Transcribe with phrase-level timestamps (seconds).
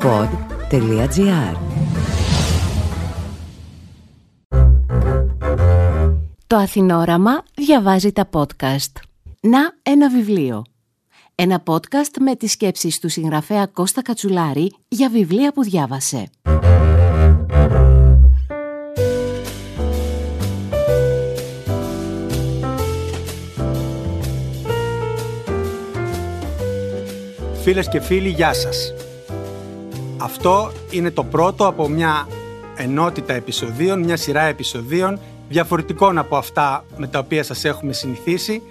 [0.00, 1.56] pod.gr
[6.46, 8.92] Το Αθηνόραμα διαβάζει τα podcast.
[9.40, 10.64] Να ένα βιβλίο.
[11.34, 16.30] Ένα podcast με τις σκέψεις του συγγραφέα Κώστα Κατσουλάρη για βιβλία που διάβασε.
[27.62, 28.92] Φίλες και φίλοι, γεια σας.
[30.20, 32.28] Αυτό είναι το πρώτο από μια
[32.76, 38.62] ενότητα επεισοδίων, μια σειρά επεισοδίων διαφορετικών από αυτά με τα οποία σας έχουμε συνηθίσει,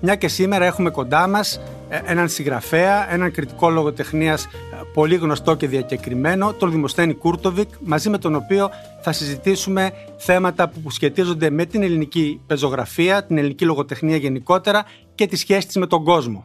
[0.00, 4.48] μια και σήμερα έχουμε κοντά μας ε, έναν συγγραφέα, έναν κριτικό λογοτεχνίας ε,
[4.92, 8.70] πολύ γνωστό και διακεκριμένο, τον Δημοσθένη Κούρτοβικ, μαζί με τον οποίο
[9.00, 14.84] θα συζητήσουμε θέματα που σχετίζονται με την ελληνική πεζογραφία, την ελληνική λογοτεχνία γενικότερα
[15.14, 16.44] και τη σχέση της με τον κόσμο.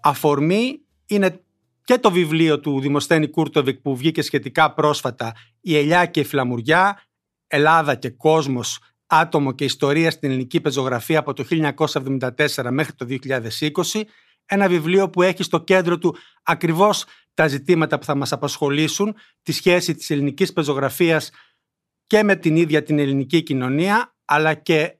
[0.00, 1.40] Αφορμή είναι
[1.84, 7.02] και το βιβλίο του Δημοσθένη Κούρτοβικ που βγήκε σχετικά πρόσφατα «Η ελιά και η φλαμουριά»,
[7.46, 14.02] Ελλάδα και κόσμος, άτομο και ιστορία στην ελληνική πεζογραφία από το 1974 μέχρι το 2020,
[14.46, 19.52] ένα βιβλίο που έχει στο κέντρο του ακριβώς τα ζητήματα που θα μας απασχολήσουν, τη
[19.52, 21.30] σχέση της ελληνικής πεζογραφίας
[22.06, 24.96] και με την ίδια την ελληνική κοινωνία, αλλά και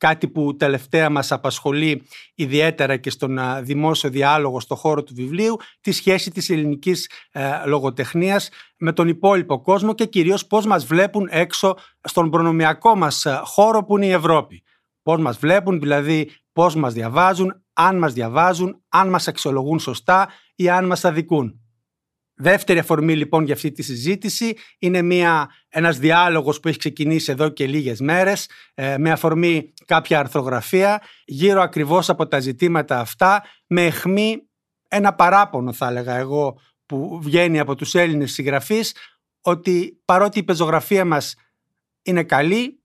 [0.00, 2.02] κάτι που τελευταία μας απασχολεί
[2.34, 8.48] ιδιαίτερα και στον δημόσιο διάλογο στο χώρο του βιβλίου, τη σχέση της ελληνικής ε, λογοτεχνίας
[8.78, 13.84] με τον υπόλοιπο κόσμο και κυρίως πώς μας βλέπουν έξω στον προνομιακό μας ε, χώρο
[13.84, 14.62] που είναι η Ευρώπη.
[15.02, 20.70] Πώς μας βλέπουν, δηλαδή πώς μας διαβάζουν, αν μας διαβάζουν, αν μας αξιολογούν σωστά ή
[20.70, 21.59] αν μας αδικούν.
[22.42, 27.48] Δεύτερη αφορμή λοιπόν για αυτή τη συζήτηση είναι μια, ένας διάλογος που έχει ξεκινήσει εδώ
[27.48, 33.84] και λίγες μέρες ε, με αφορμή κάποια αρθρογραφία γύρω ακριβώς από τα ζητήματα αυτά με
[33.84, 34.42] εχμή
[34.88, 38.94] ένα παράπονο θα έλεγα εγώ που βγαίνει από τους Έλληνες συγγραφείς
[39.40, 41.34] ότι παρότι η πεζογραφία μας
[42.02, 42.80] είναι καλή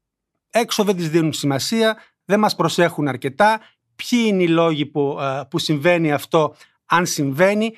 [0.50, 3.59] έξω δεν της δίνουν σημασία, δεν μας προσέχουν αρκετά.
[3.96, 7.74] Ποιοι είναι οι λόγοι που, ε, που συμβαίνει αυτό αν συμβαίνει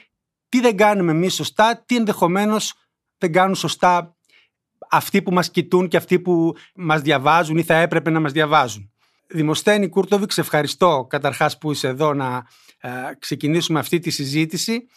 [0.50, 2.74] τι δεν κάνουμε εμείς σωστά, τι ενδεχομένως
[3.18, 4.18] δεν κάνουν σωστά
[4.90, 8.91] αυτοί που μας κοιτούν και αυτοί που μας διαβάζουν ή θα έπρεπε να μας διαβάζουν.
[9.28, 12.47] Δημοσθένη Κούρτοβιξ, ευχαριστώ καταρχάς που είσαι εδώ να
[12.78, 14.88] ε, ξεκινήσουμε αυτή τη συζήτηση.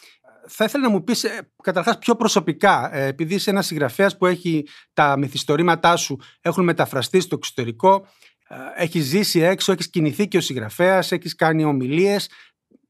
[0.46, 4.26] Θα ήθελα να μου πεις ε, καταρχάς πιο προσωπικά, ε, επειδή είσαι ένας συγγραφέας που
[4.26, 8.06] έχει τα μυθιστορήματά σου έχουν μεταφραστεί στο εξωτερικό,
[8.76, 12.28] έχεις ζήσει έξω, έχεις κινηθεί και ο συγγραφέας, έχεις κάνει ομιλίες,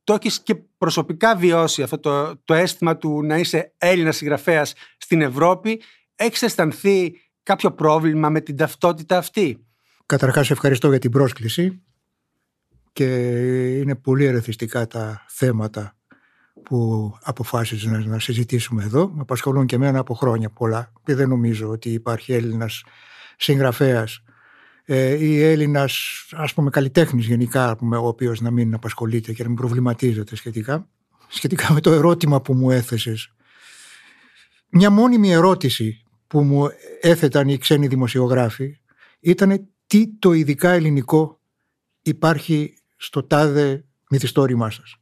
[0.04, 5.22] το έχεις και προσωπικά βιώσει αυτό το, το αίσθημα του να είσαι Έλληνας συγγραφέας στην
[5.22, 5.82] Ευρώπη.
[6.14, 7.12] Έχεις αισθανθεί
[7.42, 9.64] κάποιο πρόβλημα με την ταυτότητα αυτή;
[10.10, 11.82] Καταρχάς ευχαριστώ για την πρόσκληση
[12.92, 13.06] και
[13.78, 15.96] είναι πολύ ερεθιστικά τα θέματα
[16.62, 19.08] που αποφάσισε να, συζητήσουμε εδώ.
[19.08, 22.84] Με απασχολούν και εμένα από χρόνια πολλά και δεν νομίζω ότι υπάρχει Έλληνας
[23.36, 24.22] συγγραφέας
[24.92, 29.48] ε, ή Έλληνας, ας πούμε, καλλιτέχνης γενικά, πούμε, ο οποίος να μην απασχολείται και να
[29.48, 30.88] μην προβληματίζεται σχετικά.
[31.28, 33.34] Σχετικά με το ερώτημα που μου έθεσες.
[34.70, 36.68] Μια μόνιμη ερώτηση που μου
[37.00, 38.80] έθεταν οι ξένοι δημοσιογράφοι
[39.20, 41.40] ήταν τι το ειδικά ελληνικό
[42.02, 44.99] υπάρχει στο τάδε μυθιστόρημά σας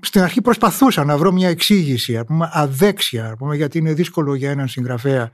[0.00, 4.68] στην αρχή προσπαθούσα να βρω μια εξήγηση, πούμε, αδέξια, πούμε, γιατί είναι δύσκολο για έναν
[4.68, 5.30] συγγραφέα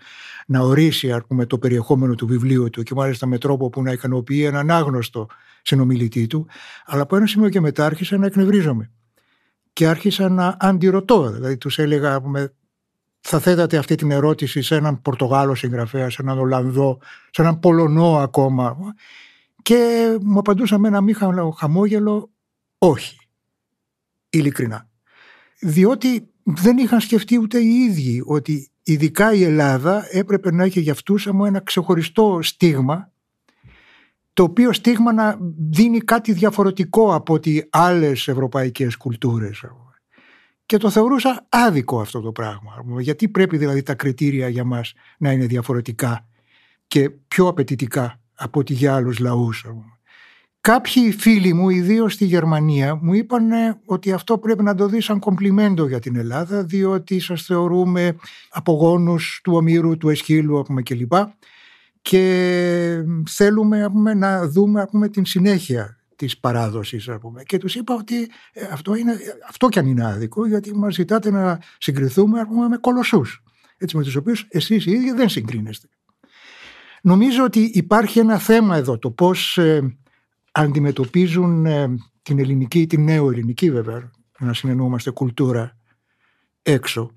[0.46, 4.42] να ορίσει πούμε, το περιεχόμενο του βιβλίου του και μάλιστα με τρόπο που να ικανοποιεί
[4.46, 5.26] έναν άγνωστο
[5.62, 6.46] συνομιλητή του.
[6.86, 8.90] Αλλά από ένα σημείο και μετά άρχισα να εκνευρίζομαι.
[9.72, 11.30] Και άρχισα να αντιρωτώ.
[11.30, 12.54] Δηλαδή τους έλεγα, πούμε,
[13.20, 16.98] θα θέτατε αυτή την ερώτηση σε έναν Πορτογάλο συγγραφέα, σε έναν Ολλανδό,
[17.30, 18.76] σε έναν Πολωνό ακόμα;
[19.62, 21.12] Και μου απαντούσαν με ένα μη
[21.56, 22.30] χαμόγελο,
[22.78, 23.23] όχι
[24.38, 24.88] ειλικρινά.
[25.60, 30.92] Διότι δεν είχαν σκεφτεί ούτε οι ίδιοι ότι ειδικά η Ελλάδα έπρεπε να έχει για
[30.92, 33.12] αυτούς ένα ξεχωριστό στίγμα
[34.32, 35.38] το οποίο στίγμα να
[35.70, 39.64] δίνει κάτι διαφορετικό από ότι άλλες ευρωπαϊκές κουλτούρες.
[40.66, 42.72] Και το θεωρούσα άδικο αυτό το πράγμα.
[43.00, 46.28] Γιατί πρέπει δηλαδή τα κριτήρια για μας να είναι διαφορετικά
[46.86, 49.66] και πιο απαιτητικά από ότι για άλλους λαούς.
[50.64, 53.50] Κάποιοι φίλοι μου, ιδίως στη Γερμανία, μου είπαν
[53.84, 58.16] ότι αυτό πρέπει να το δει σαν κομπλιμέντο για την Ελλάδα, διότι σας θεωρούμε
[58.50, 61.12] απογόνους του Ομήρου, του Εσχύλου πούμε, κλπ.
[62.02, 67.10] Και θέλουμε πούμε, να δούμε πούμε, την συνέχεια της παράδοσης.
[67.20, 67.42] Πούμε.
[67.42, 69.16] Και τους είπα ότι ε, αυτό, είναι,
[69.48, 73.42] αυτό κι αν είναι άδικο, γιατί μας ζητάτε να συγκριθούμε πούμε, με κολοσσούς,
[73.76, 75.88] έτσι, με τους οποίους εσείς οι ίδιοι δεν συγκρίνεστε.
[77.02, 79.96] Νομίζω ότι υπάρχει ένα θέμα εδώ, το πώς ε,
[80.56, 85.76] αντιμετωπίζουν ε, την ελληνική, την νέο ελληνική βέβαια, να συνεννοούμαστε κουλτούρα
[86.62, 87.10] έξω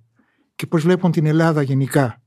[0.55, 2.21] και πώς βλέπουν την Ελλάδα γενικά.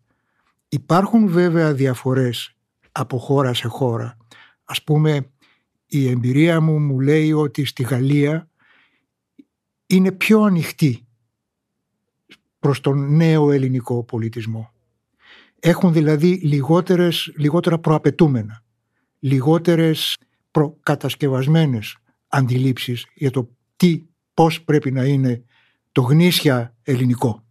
[0.68, 2.56] Υπάρχουν βέβαια διαφορές
[2.92, 4.16] από χώρα σε χώρα.
[4.64, 5.30] Ας πούμε
[5.86, 8.48] η εμπειρία μου μου λέει ότι στη Γαλλία
[9.86, 11.06] είναι πιο ανοιχτή
[12.58, 14.72] προς τον νέο ελληνικό πολιτισμό.
[15.60, 18.62] Έχουν δηλαδή λιγότερες, λιγότερα προαπαιτούμενα,
[19.18, 20.16] λιγότερες
[20.50, 21.96] προκατασκευασμένες
[22.28, 24.02] αντιλήψεις για το τι,
[24.34, 25.44] πώς πρέπει να είναι
[25.92, 27.44] το γνήσια ελληνικό.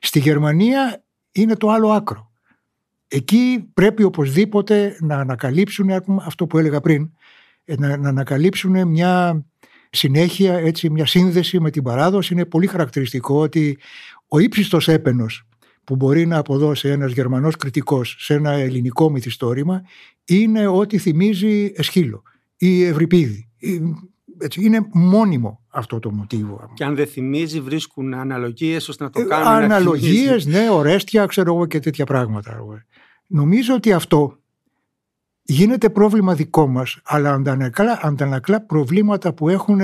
[0.00, 2.32] Στη Γερμανία είναι το άλλο άκρο.
[3.08, 5.90] Εκεί πρέπει οπωσδήποτε να ανακαλύψουν
[6.20, 7.10] αυτό που έλεγα πριν,
[7.64, 9.44] ε, να, να ανακαλύψουν μια
[9.90, 12.32] συνέχεια, έτσι, μια σύνδεση με την παράδοση.
[12.32, 13.78] Είναι πολύ χαρακτηριστικό ότι
[14.28, 15.48] ο ύψιστος έπαινος
[15.88, 19.82] που μπορεί να αποδώσει ένας Γερμανός κριτικός σε ένα ελληνικό μυθιστόρημα
[20.24, 22.22] είναι ότι θυμίζει Εσχύλο
[22.56, 23.48] ή Ευρυπίδη.
[24.38, 26.70] Έτσι, είναι μόνιμο αυτό το μοτίβο.
[26.74, 31.54] Και αν δεν θυμίζει βρίσκουν αναλογίες ώστε να το Ε, κάνουν Αναλογίες, ναι, ορέστια, ξέρω
[31.54, 32.64] εγώ και τέτοια πράγματα.
[33.26, 34.38] Νομίζω ότι αυτό
[35.42, 39.80] γίνεται πρόβλημα δικό μας, αλλά αντανακλά, αντανακλά προβλήματα που έχουν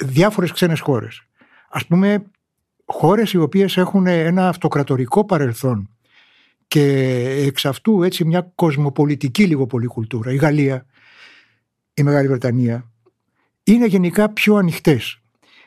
[0.00, 1.22] διάφορες ξένες χώρες.
[1.70, 2.24] Ας πούμε,
[2.92, 5.88] χώρες οι οποίες έχουν ένα αυτοκρατορικό παρελθόν
[6.66, 6.82] και
[7.46, 10.32] εξ αυτού έτσι μια κοσμοπολιτική λίγο πολύ κουλτούρα.
[10.32, 10.86] Η Γαλλία,
[11.94, 12.90] η Μεγάλη Βρετανία
[13.62, 15.16] είναι γενικά πιο ανοιχτές.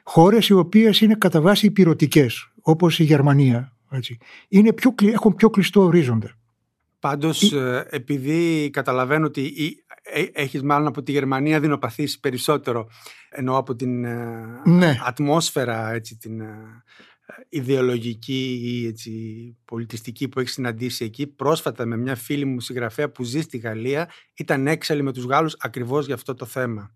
[0.04, 4.18] Χώρες οι οποίες είναι κατά βάση υπηρετικές, όπως η Γερμανία, έτσι,
[4.48, 6.32] είναι πιο, κλει- έχουν πιο κλειστό ορίζοντα.
[7.00, 12.88] Πάντως, ε, επειδή καταλαβαίνω ότι η- ε- έχεις μάλλον από τη Γερμανία δεινοπαθήσει περισσότερο,
[13.30, 14.98] ενώ από την ε, Ναι.
[15.06, 16.84] ατμόσφαιρα, έτσι, την ε,
[17.50, 19.12] ιδεολογική ή έτσι,
[19.66, 21.28] πολιτιστική που έχει συναντήσει εκεί.
[21.28, 25.56] Πρόσφατα με μια φίλη μου συγγραφέα που ζει στη Γαλλία ήταν έξαλλη με τους Γάλλους
[25.60, 26.96] ακριβώς για αυτό το θέμα.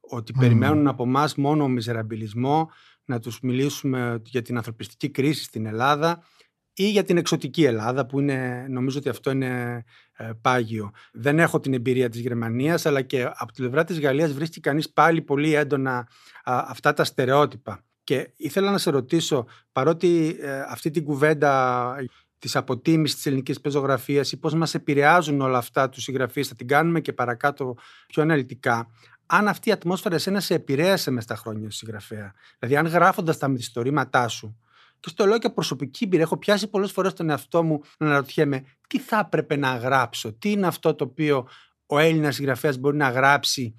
[0.00, 0.40] Ότι Μμμ.
[0.40, 2.70] περιμένουν από εμάς μόνο μιζεραμπιλισμό,
[3.04, 6.24] να τους μιλήσουμε για την ανθρωπιστική κρίση στην Ελλάδα
[6.72, 10.90] ή για την εξωτική Ελλάδα που είναι, νομίζω ότι αυτό είναι ε, πάγιο.
[11.12, 14.92] Δεν έχω την εμπειρία της Γερμανίας αλλά και από τη πλευρά της Γαλλίας βρίσκει κανείς
[14.92, 15.96] πάλι πολύ έντονα
[16.42, 17.84] α, αυτά τα στερεότυπα.
[18.10, 21.94] Και ήθελα να σε ρωτήσω, παρότι ε, αυτή την κουβέντα
[22.38, 26.66] της αποτίμησης της ελληνικής πεζογραφίας ή πώς μας επηρεάζουν όλα αυτά τους συγγραφείς, θα την
[26.66, 27.76] κάνουμε και παρακάτω
[28.06, 28.90] πιο αναλυτικά,
[29.26, 32.32] αν αυτή η ατμόσφαιρα εσένα σε επηρέασε μες στα χρόνια ως συγγραφέα.
[32.58, 34.58] Δηλαδή, αν γράφοντας τα μυθιστορήματά σου,
[35.00, 38.64] και στο λέω και προσωπική εμπειρία, έχω πιάσει πολλές φορές τον εαυτό μου να αναρωτιέμαι
[38.88, 41.48] τι θα έπρεπε να γράψω, τι είναι αυτό το οποίο
[41.86, 43.74] ο Έλληνας συγγραφέας μπορεί να γράψει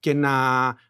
[0.00, 0.32] και να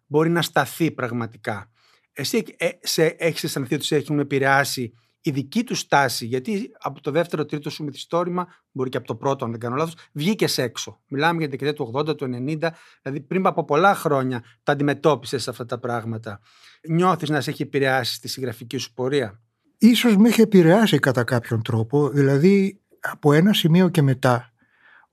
[0.07, 1.71] μπορεί να σταθεί πραγματικά.
[2.19, 7.01] Εσύ ε, σε, έχεις αισθανθεί ότι σε έχουν επηρεάσει η δική τους στάση, γιατί από
[7.01, 10.59] το δεύτερο, τρίτο σου μυθιστόρημα, μπορεί και από το πρώτο, αν δεν κάνω λάθος, βγήκες
[10.59, 11.01] έξω.
[11.09, 12.71] Μιλάμε για την δεκαετία του 80, του 90,
[13.03, 16.41] δηλαδή πριν από πολλά χρόνια τα αντιμετώπισες αυτά τα πράγματα.
[16.89, 19.41] Νιώθεις να σε έχει επηρεάσει στη συγγραφική σου πορεία;
[19.79, 24.53] Ίσως με είχε επηρεάσει κατά κάποιον τρόπο, δηλαδή από ένα σημείο και μετά,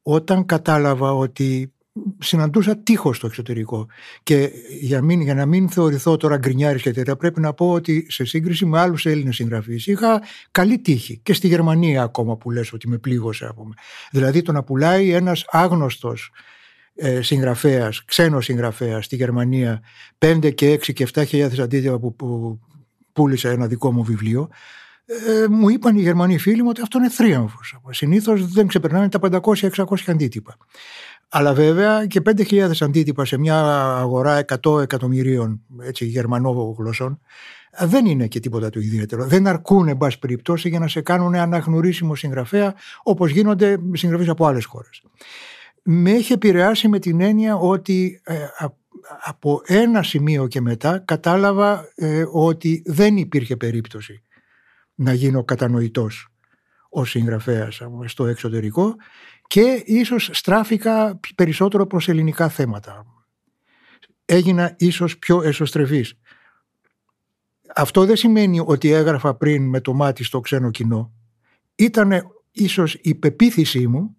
[0.01, 1.73] όταν κατάλαβα ότι
[2.19, 3.87] συναντούσα τείχος στο εξωτερικό
[4.23, 8.05] και για, μην, για να μην θεωρηθώ τώρα γκρινιάρης και τέτοια πρέπει να πω ότι
[8.09, 12.73] σε σύγκριση με άλλους Έλληνες συγγραφείς είχα καλή τύχη και στη Γερμανία ακόμα που λες
[12.73, 13.73] ότι με πλήγωσε από με.
[14.11, 16.31] Δηλαδή το να πουλάει ένας άγνωστος
[16.95, 19.81] ε, συγγραφέας, ξένος συγγραφέας στη Γερμανία
[20.17, 22.59] 5 και 6 και 7 χιλιάδες αντίτυπα που, που
[23.13, 24.49] πούλησε ένα δικό μου βιβλίο
[25.05, 27.75] ε, μου είπαν οι Γερμανοί φίλοι μου ότι αυτό είναι θρίαμβος.
[27.89, 30.57] Συνήθως δεν ξεπερνάνε τα 500-600 αντίτυπα.
[31.35, 33.59] Αλλά βέβαια και 5.000 αντίτυπα σε μια
[33.97, 37.19] αγορά 100 εκατομμυρίων έτσι, γερμανόγλωσσων
[37.79, 39.25] δεν είναι και τίποτα το ιδιαίτερο.
[39.25, 44.45] Δεν αρκούν, εν πάση περιπτώσει, για να σε κάνουν αναγνωρίσιμο συγγραφέα όπως γίνονται συγγραφείς από
[44.45, 45.03] άλλες χώρες.
[45.83, 48.35] Με έχει επηρεάσει με την έννοια ότι ε,
[49.23, 54.23] από ένα σημείο και μετά κατάλαβα ε, ότι δεν υπήρχε περίπτωση
[54.95, 56.27] να γίνω κατανοητός
[56.89, 58.95] ως συγγραφέας στο εξωτερικό
[59.53, 63.05] και ίσως στράφηκα περισσότερο προς ελληνικά θέματα.
[64.25, 66.19] Έγινα ίσως πιο εσωστρεφής.
[67.75, 71.13] Αυτό δεν σημαίνει ότι έγραφα πριν με το μάτι στο ξένο κοινό.
[71.75, 72.12] Ήταν
[72.51, 74.17] ίσως η πεποίθησή μου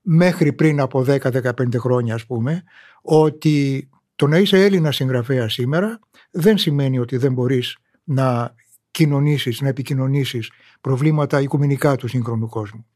[0.00, 2.62] μέχρι πριν από 10-15 χρόνια ας πούμε
[3.02, 5.98] ότι το να είσαι Έλληνα συγγραφέα σήμερα
[6.30, 8.54] δεν σημαίνει ότι δεν μπορείς να
[8.90, 12.86] κοινωνήσεις, να επικοινωνήσεις προβλήματα οικουμενικά του σύγχρονου κόσμου.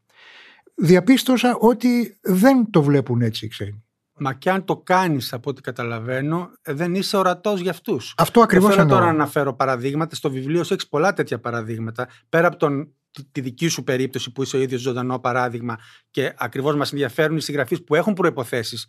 [0.81, 3.83] Διαπίστωσα ότι δεν το βλέπουν έτσι οι ξένοι.
[4.13, 8.13] Μα και αν το κάνεις από ό,τι καταλαβαίνω, δεν είσαι ορατός για αυτούς.
[8.17, 8.99] Αυτό ακριβώς Δεν θέλω εννοώ.
[8.99, 10.15] τώρα να αναφέρω παραδείγματα.
[10.15, 12.07] Στο βιβλίο σου έχεις πολλά τέτοια παραδείγματα.
[12.29, 12.93] Πέρα από τον
[13.31, 15.77] τη δική σου περίπτωση που είσαι ο ίδιος ζωντανό παράδειγμα
[16.11, 18.87] και ακριβώς μας ενδιαφέρουν οι συγγραφείς που έχουν προϋποθέσεις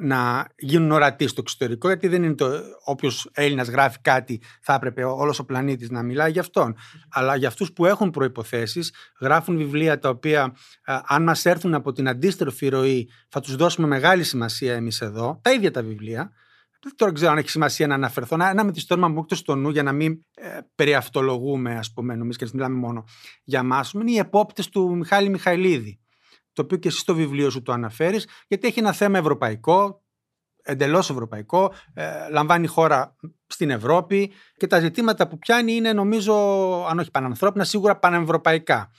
[0.00, 5.04] να γίνουν ορατοί στο εξωτερικό, γιατί δεν είναι το όποιος Έλληνας γράφει κάτι, θα έπρεπε
[5.04, 6.76] όλος ο πλανήτης να μιλάει για αυτόν.
[7.10, 8.80] Αλλά για αυτούς που έχουν προποθέσει,
[9.20, 10.54] γράφουν βιβλία τα οποία,
[11.06, 15.52] αν μας έρθουν από την αντίστροφη ροή, θα τους δώσουμε μεγάλη σημασία εμείς εδώ, τα
[15.52, 16.32] ίδια τα βιβλία.
[16.82, 18.36] Δεν τώρα ξέρω αν έχει σημασία να αναφερθώ.
[18.40, 22.38] Ένα με τη στόρμα μου στο νου για να μην ε, περιαυτολογούμε, ας πούμε, νομίζω
[22.38, 23.04] και να μιλάμε μόνο
[23.44, 25.98] για εμά, είναι οι επόπτες του Μιχάλη Μιχαηλίδη
[26.54, 30.02] το οποίο και εσύ στο βιβλίο σου το αναφέρεις, γιατί έχει ένα θέμα ευρωπαϊκό,
[30.62, 36.34] εντελώς ευρωπαϊκό, ε, λαμβάνει χώρα στην Ευρώπη και τα ζητήματα που πιάνει είναι νομίζω,
[36.88, 38.90] αν όχι πανανθρώπινα, σίγουρα πανευρωπαϊκά.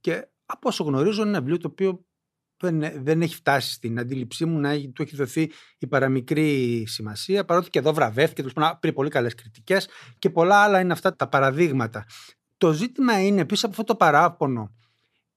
[0.00, 2.04] Και από όσο γνωρίζω είναι ένα βιβλίο το οποίο
[2.62, 7.44] δεν, δεν έχει φτάσει στην αντίληψή μου να έχει, του έχει δοθεί η παραμικρή σημασία,
[7.44, 8.48] παρότι και εδώ βραβεύτηκε,
[8.80, 9.88] πήρε πολύ καλές κριτικές
[10.18, 12.04] και πολλά άλλα είναι αυτά τα παραδείγματα.
[12.56, 14.74] Το ζήτημα είναι πίσω από αυτό το παράπονο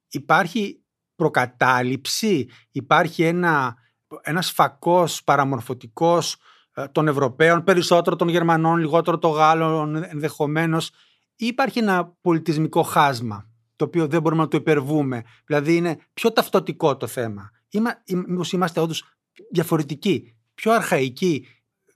[0.10, 0.85] υπάρχει
[1.16, 3.76] προκατάληψη, υπάρχει ένα,
[4.22, 6.38] ένας φακός παραμορφωτικός
[6.74, 10.92] ε, των Ευρωπαίων, περισσότερο των Γερμανών, λιγότερο των Γάλλων ενδεχομένως,
[11.36, 16.32] ή υπάρχει ένα πολιτισμικό χάσμα το οποίο δεν μπορούμε να το υπερβούμε; Δηλαδή είναι πιο
[16.32, 17.50] ταυτοτικό το θέμα.
[17.70, 17.92] Είμα,
[18.28, 19.04] μήπως είμαστε όντως
[19.52, 21.48] διαφορετικοί, πιο αρχαϊκοί,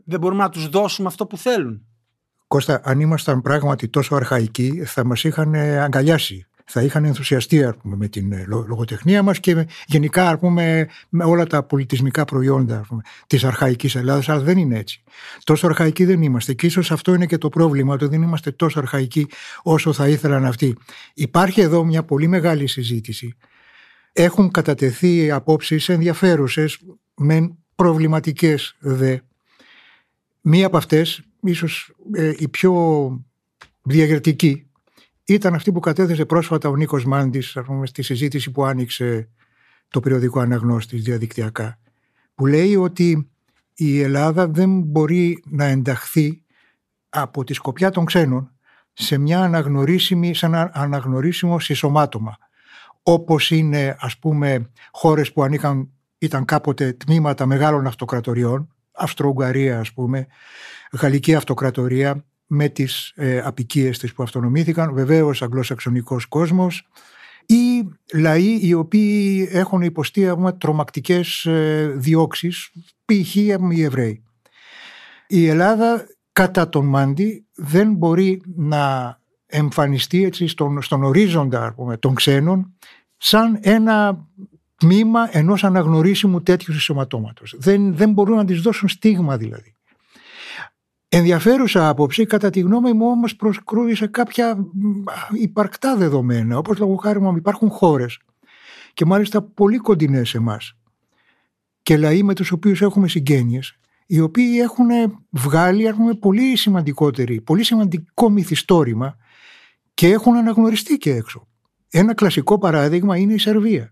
[0.06, 1.84] δεν μπορούμε να τους δώσουμε αυτό που θέλουν;
[2.48, 8.08] Κώστα, αν ήμασταν πράγματι τόσο αρχαϊκοί θα μας είχαν αγκαλιάσει θα είχαν ενθουσιαστεί πούμε, με
[8.08, 13.96] την ε, λογοτεχνία μας και γενικά πούμε, με όλα τα πολιτισμικά προϊόντα πούμε, της αρχαϊκής
[13.96, 15.04] Ελλάδας, αλλά δεν είναι έτσι.
[15.44, 18.80] Τόσο αρχαϊκοί δεν είμαστε και ίσως αυτό είναι και το πρόβλημα, ότι δεν είμαστε τόσο
[18.80, 19.28] αρχαϊκοί
[19.64, 20.78] όσο θα ήθελαν αυτοί.
[21.14, 23.36] Υπάρχει εδώ μια πολύ μεγάλη συζήτηση.
[24.14, 26.80] Έχουν κατατεθεί απόψεις ενδιαφέρουσες,
[27.16, 29.18] με προβληματικές δε.
[30.42, 32.74] Μία από αυτές, ίσως ε, η πιο
[33.82, 34.69] διαγερτική,
[35.34, 39.30] ήταν αυτή που κατέθεσε πρόσφατα ο Νίκος Μάντης στη συζήτηση που άνοιξε
[39.88, 41.80] το περιοδικό αναγνώστης διαδικτυακά
[42.36, 43.30] που λέει ότι
[43.74, 46.44] η Ελλάδα δεν μπορεί να ενταχθεί
[47.10, 48.52] από τη σκοπιά των ξένων
[48.94, 52.38] σε μια αναγνωρίσιμη, σε ένα αναγνωρίσιμο συσσωμάτωμα
[53.04, 60.28] όπως είναι ας πούμε χώρες που ανήκαν, ήταν κάποτε τμήματα μεγάλων αυτοκρατοριών Αυστρο-Ουγγαρία ας πούμε,
[60.92, 66.88] Γαλλική Αυτοκρατορία με τις ε, απικίες της που αυτονομήθηκαν, βεβαίως αγγλοσαξονικός κόσμος
[67.46, 72.72] ή λαοί οι οποίοι έχουν υποστεί πούμε, τρομακτικές ε, διώξεις,
[73.06, 73.36] π.χ.
[73.36, 73.52] οι
[73.84, 74.24] Εβραίοι.
[75.28, 82.14] Η Ελλάδα κατά τον Μάντι δεν μπορεί να εμφανιστεί έτσι στον, στον ορίζοντα πούμε, των
[82.16, 82.74] ξένων
[83.18, 84.28] σαν ένα
[84.76, 87.56] τμήμα ενός αναγνωρίσιμου τέτοιου σωματώματος.
[87.58, 89.74] Δεν, δεν μπορούν να τις δώσουν στίγμα δηλαδή.
[91.10, 94.58] Ενδιαφέρουσα άποψη, κατά τη γνώμη μου όμως προσκρούει σε κάποια
[95.32, 98.20] υπαρκτά δεδομένα, όπως λόγω χάρη μου υπάρχουν χώρες
[98.94, 100.74] και μάλιστα πολύ κοντινές σε εμάς
[101.82, 104.88] και λαοί με τους οποίους έχουμε συγγένειες, οι οποίοι έχουν
[105.30, 109.18] βγάλει έχουμε, πολύ σημαντικότερη, πολύ σημαντικό μυθιστόρημα
[109.94, 111.48] και έχουν αναγνωριστεί και έξω.
[111.90, 113.92] Ένα κλασικό παράδειγμα είναι η Σερβία.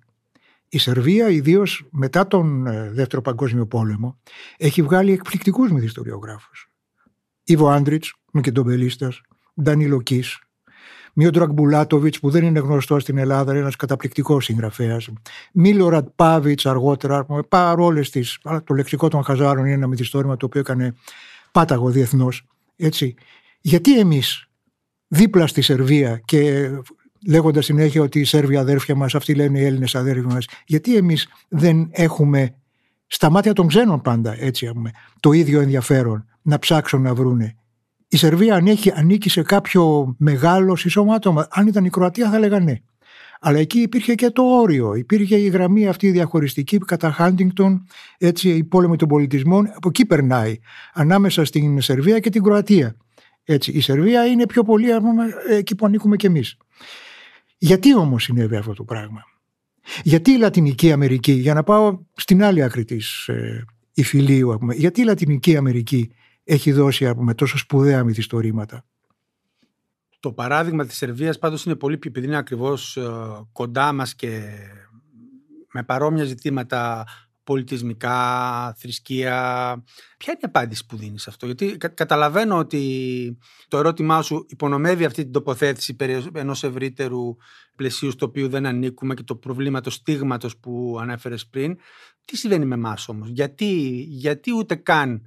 [0.70, 4.20] Η Σερβία, ιδίως μετά τον ε, Δεύτερο Παγκόσμιο Πόλεμο,
[4.58, 6.72] έχει βγάλει εκπληκτικούς μυθιστοριογράφους.
[7.48, 9.13] Ιβο Άντριτ, Μακεντομπελίστα,
[9.62, 10.24] Ντανίλο Κι,
[11.13, 15.10] Μιόντρακ Μπουλάτοβιτ, που δεν είναι γνωστός στην Ελλάδα, είναι ένας καταπληκτικός συγγραφέας.
[15.54, 18.39] Μίλορατ Πάβιτ αργότερα, παρόλες τις.
[18.63, 20.96] Το λεξικό των Χαζάρων είναι ένα μυθιστόρημα το οποίο έκανε
[21.51, 22.48] πάταγο διεθνώς.
[22.75, 23.16] Έτσι.
[23.62, 24.50] Γιατί εμείς
[25.08, 26.70] δίπλα στη Σερβία και
[27.27, 31.27] λέγοντας συνέχεια ότι οι Σέρβοι αδέρφια μας, αυτοί λένε οι Έλληνες αδέρφια μας, γιατί εμείς
[31.48, 32.56] δεν έχουμε
[33.08, 34.72] στα μάτια των ξένων πάντα έτσι
[35.20, 37.56] το ίδιο ενδιαφέρον να ψάξουν να βρούνε.
[38.08, 41.48] Η Σερβία ανήκει, ανήκει σε κάποιο μεγάλο συσσωμάτωμα.
[41.50, 42.78] Αν ήταν η Κροατία θα λέγανε ναι.
[43.40, 44.94] Αλλά εκεί υπήρχε και το όριο.
[44.94, 47.88] Υπήρχε η γραμμή αυτή η διαχωριστική κατά Χάντιγκτον,
[48.18, 49.72] έτσι η πόλεμη των πολιτισμών.
[49.76, 50.58] Από εκεί περνάει.
[50.94, 52.96] Ανάμεσα στην Σερβία και την Κροατία.
[53.44, 54.88] Έτσι, η Σερβία είναι πιο πολύ
[55.50, 56.58] εκεί που ανήκουμε κι εμείς.
[57.58, 59.24] Γιατί όμως συνέβη αυτό το πράγμα;
[60.03, 65.03] Γιατί η Λατινική Αμερική, για να πάω στην άλλη άκρη της ε, υφηλίου, γιατί η
[65.03, 66.12] Λατινική Αμερική
[66.44, 68.86] έχει δώσει πούμε, τόσο σπουδαία μυθιστορήματα;
[70.20, 73.10] Το παράδειγμα της Σερβίας πάντως είναι πολύ πιο επειδή είναι ακριβώς ε,
[73.51, 74.41] κοντά μας και
[75.74, 77.06] με παρόμοια ζητήματα
[77.48, 79.34] πολιτισμικά, θρησκεία.
[80.18, 83.38] Ποια είναι η απάντηση που δίνεις σε αυτό, γιατί καταλαβαίνω ότι
[83.68, 87.36] το ερώτημά σου υπονομεύει αυτή την τοποθέτηση περί ενός ευρύτερου
[87.75, 91.77] πλαισίου στο οποίο δεν ανήκουμε και το προβλήματος στίγματος που ανέφερες πριν.
[92.25, 95.22] Τι συμβαίνει με εμάς όμως, γιατί, γιατί ούτε καν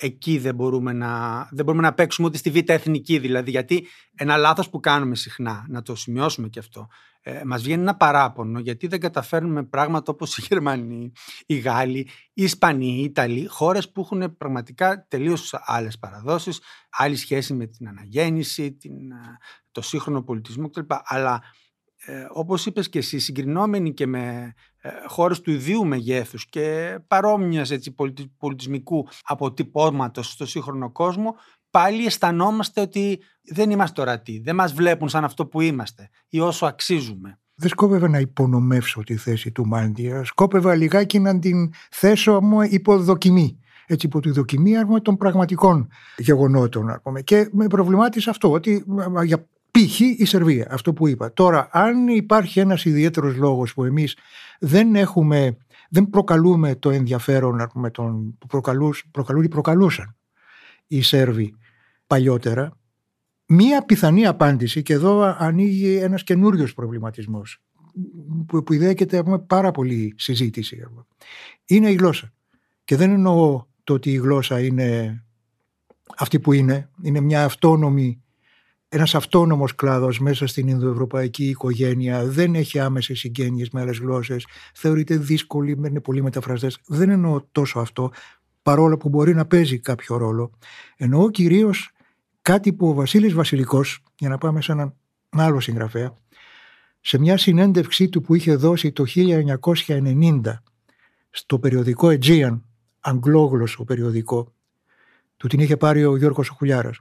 [0.00, 4.36] εκεί δεν μπορούμε να, δεν μπορούμε να παίξουμε ούτε στη β' εθνική δηλαδή γιατί ένα
[4.36, 6.88] λάθος που κάνουμε συχνά, να το σημειώσουμε και αυτό,
[7.20, 11.12] ε, μας βγαίνει ένα παράπονο γιατί δεν καταφέρνουμε πράγματα όπως οι Γερμανοί,
[11.46, 17.54] οι Γάλλοι, οι Ισπανοί, οι Ιταλοί, χώρες που έχουν πραγματικά τελείως άλλες παραδόσεις, άλλη σχέση
[17.54, 19.38] με την αναγέννηση, την, ε,
[19.72, 20.94] το σύγχρονο πολιτισμό κτλ.
[21.04, 21.42] Αλλά
[22.06, 24.54] ε, όπως είπες και εσύ, συγκρινόμενοι και με ε,
[25.06, 27.94] χώρες του ιδίου μεγέθους και παρόμοιας έτσι,
[28.38, 31.34] πολιτισμικού αποτυπώματος στο σύγχρονο κόσμο,
[31.70, 36.66] πάλι αισθανόμαστε ότι δεν είμαστε ορατοί, δεν μας βλέπουν σαν αυτό που είμαστε ή όσο
[36.66, 37.38] αξίζουμε.
[37.54, 42.98] Δεν σκόπευα να υπονομεύσω τη θέση του Μάντια, σκόπευα λιγάκι να την θέσω μου υπό
[42.98, 43.58] δοκιμή.
[43.86, 47.00] Έτσι, υπό τη δοκιμή των πραγματικών γεγονότων.
[47.24, 48.84] Και με προβλημάτισε αυτό, ότι
[49.24, 50.00] για π.χ.
[50.00, 51.32] η Σερβία, αυτό που είπα.
[51.32, 54.16] Τώρα, αν υπάρχει ένας ιδιαίτερος λόγος που εμείς
[54.58, 55.56] δεν έχουμε,
[55.90, 58.46] δεν προκαλούμε το ενδιαφέρον με τον, που
[59.10, 60.16] προκαλούν ή προκαλούσαν
[60.86, 61.54] οι Σέρβοι
[62.06, 62.76] παλιότερα,
[63.46, 67.62] μία πιθανή απάντηση, και εδώ ανοίγει ένας καινούριος προβληματισμός,
[68.46, 70.82] που, που ιδέκεται πάρα πολύ συζήτηση,
[71.64, 72.32] είναι η γλώσσα.
[72.84, 75.22] Και δεν εννοώ το ότι η γλώσσα είναι
[76.16, 78.22] αυτή που είναι, είναι μια αυτόνομη
[78.88, 85.16] ένας αυτόνομος κλάδος μέσα στην Ινδοευρωπαϊκή οικογένεια δεν έχει άμεσες συγγένειες με άλλες γλώσσες, θεωρείται
[85.16, 86.78] δύσκολη, είναι πολύ μεταφραστές.
[86.86, 88.10] Δεν εννοώ τόσο αυτό,
[88.62, 90.50] παρόλο που μπορεί να παίζει κάποιο ρόλο.
[90.96, 91.90] Εννοώ κυρίως
[92.42, 94.94] κάτι που ο Βασίλης Βασιλικός, για να πάμε σε έναν
[95.28, 96.14] άλλο συγγραφέα,
[97.00, 100.40] σε μια συνέντευξή του που είχε δώσει το 1990
[101.30, 102.60] στο περιοδικό Aegean,
[103.00, 104.52] αγγλόγλωσσο περιοδικό,
[105.36, 107.00] του την είχε πάρει ο Γιώργος Χουλιάρας,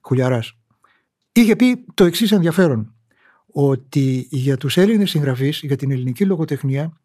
[0.00, 0.59] Χουλιαράς
[1.32, 2.94] είχε πει το εξής ενδιαφέρον
[3.46, 7.00] ότι για τους Έλληνες συγγραφείς, για την ελληνική λογοτεχνία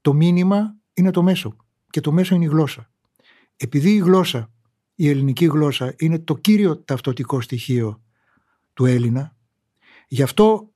[0.00, 1.56] το μήνυμα είναι το μέσο
[1.90, 2.90] και το μέσο είναι η γλώσσα.
[3.56, 4.50] Επειδή η γλώσσα,
[4.94, 8.02] η ελληνική γλώσσα είναι το κύριο ταυτοτικό στοιχείο
[8.74, 9.36] του Έλληνα,
[10.08, 10.72] γι' αυτό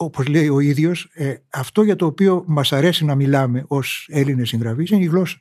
[0.00, 4.48] όπως λέει ο ίδιος, ε, αυτό για το οποίο μας αρέσει να μιλάμε ως Έλληνες
[4.48, 5.40] συγγραφείς είναι η γλώσσα.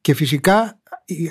[0.00, 0.79] Και φυσικά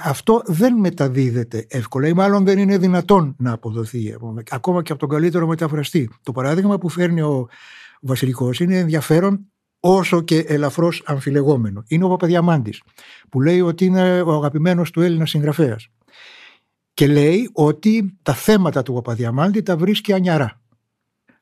[0.04, 4.16] αυτό δεν μεταδίδεται εύκολα ή μάλλον δεν είναι δυνατόν να αποδοθεί
[4.50, 6.10] ακόμα και από τον καλύτερο μεταφραστή.
[6.24, 7.48] Το παράδειγμα που φέρνει ο
[8.02, 11.84] Βασιλικός είναι ενδιαφέρον όσο και ελαφρώς αμφιλεγόμενο.
[11.88, 12.82] Είναι ο Παπαδιαμάντης
[13.30, 15.90] που λέει ότι είναι ο αγαπημένος του Έλληνας συγγραφέας
[16.94, 20.62] και λέει ότι τα θέματα του Παπαδιαμάντη τα βρίσκει ανιαρά.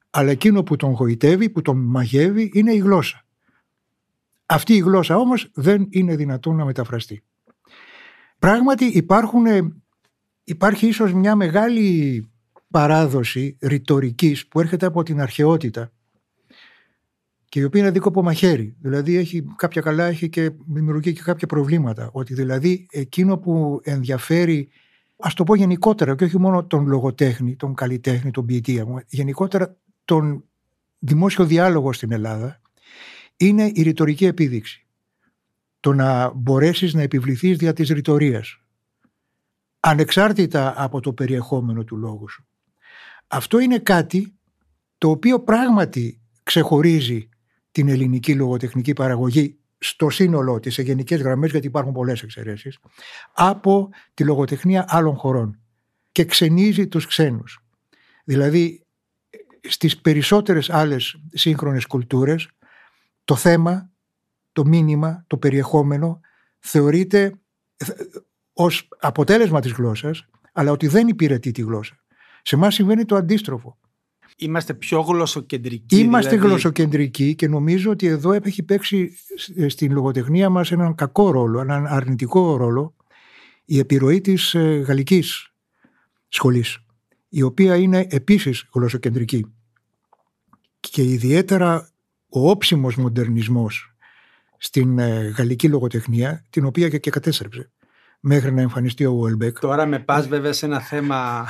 [0.09, 3.25] Αλλά εκείνο που τον γοητεύει, που τον μαγεύει είναι η γλώσσα.
[4.45, 7.23] Αυτή η γλώσσα όμως δεν είναι δυνατόν να μεταφραστεί.
[8.39, 9.45] Πράγματι υπάρχουν,
[10.43, 12.25] υπάρχει ίσως μια μεγάλη
[12.71, 15.91] παράδοση ρητορικής που έρχεται από την αρχαιότητα
[17.49, 18.75] και η οποία είναι δίκοπο μαχαίρι.
[18.79, 22.09] Δηλαδή έχει κάποια καλά, έχει και δημιουργεί και κάποια προβλήματα.
[22.11, 24.69] Ότι δηλαδή εκείνο που ενδιαφέρει,
[25.17, 30.43] ας το πω γενικότερα και όχι μόνο τον λογοτέχνη, τον καλλιτέχνη, τον ποιητή, γενικότερα τον
[30.99, 32.61] δημόσιο διάλογο στην Ελλάδα,
[33.37, 34.86] είναι η ρητορική επίδειξη
[35.79, 38.57] το να μπορέσεις να επιβληθείς δια της ρητορίας.
[39.79, 42.47] ανεξάρτητα από το περιεχόμενο του λόγου σου.
[43.27, 44.37] Αυτό είναι κάτι
[44.97, 47.29] το οποίο πράγματι ξεχωρίζει
[47.71, 52.77] την ελληνική λογοτεχνική παραγωγή στο σύνολό της, σε γενικές γραμμές, γιατί υπάρχουν πολλές εξαιρέσεις,
[53.33, 55.59] από τη λογοτεχνία άλλων χωρών
[56.11, 57.59] και ξενίζει τους ξένους.
[58.23, 58.85] Δηλαδή,
[59.69, 62.49] στις περισσότερες άλλες σύγχρονες κουλτούρες,
[63.25, 63.91] το θέμα
[64.57, 66.19] το μήνυμα, το περιεχόμενο
[66.59, 67.39] θεωρείται
[67.77, 67.85] ε,
[68.53, 72.03] ως αποτέλεσμα της γλώσσας, αλλά ότι δεν υπηρετεί τη γλώσσα.
[72.41, 73.77] Σε εμάς συμβαίνει το αντίστροφο.
[74.37, 75.99] Είμαστε πιο γλωσσοκεντρικοί.
[75.99, 76.47] Είμαστε δηλαδή...
[76.47, 79.17] γλωσσοκεντρικοί και νομίζω ότι εδώ έχει παίξει
[79.55, 82.95] ε, στην λογοτεχνία μας έναν κακό ρόλο, έναν αρνητικό ρόλο
[83.65, 85.53] η επιρροή της ε, γαλλικής
[86.27, 86.79] σχολής,
[87.29, 89.45] η οποία είναι επίσης γλωσσοκεντρική.
[90.79, 91.89] Και ιδιαίτερα
[92.29, 93.96] ο όψιμος μοντερνισμός
[94.57, 97.71] στην ε, γαλλική λογοτεχνία, την οποία και, και κατέστρεψε
[98.19, 99.59] μέχρι να εμφανιστεί ο Ουέλμπεκ.
[99.59, 101.47] Τώρα με πας βέβαια σε ένα θέμα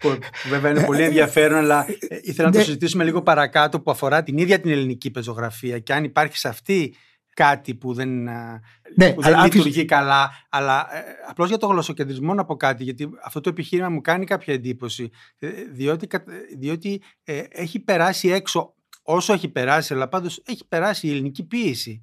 [0.00, 1.86] που βέβαια είναι πολύ ενδιαφέρον, αλλά
[2.22, 2.64] ήθελα να το ναι.
[2.64, 6.94] συζητήσουμε λίγο παρακάτω που αφορά την ίδια την ελληνική πεζογραφία και αν υπάρχει σε αυτή
[7.34, 8.60] κάτι που δεν, ε,
[8.96, 10.30] ναι, που δεν λειτουργεί καλά.
[10.48, 14.24] Αλλά ε, απλώς για το γλωσσοκεντρισμό να πω κάτι, γιατί αυτό το επιχείρημα μου κάνει
[14.24, 15.10] κάποια εντύπωση.
[15.72, 16.08] Διότι,
[16.58, 17.02] διότι
[17.48, 22.02] έχει περάσει έξω όσο έχει περάσει, αλλά πάντως έχει περάσει η ελληνική ποίηση.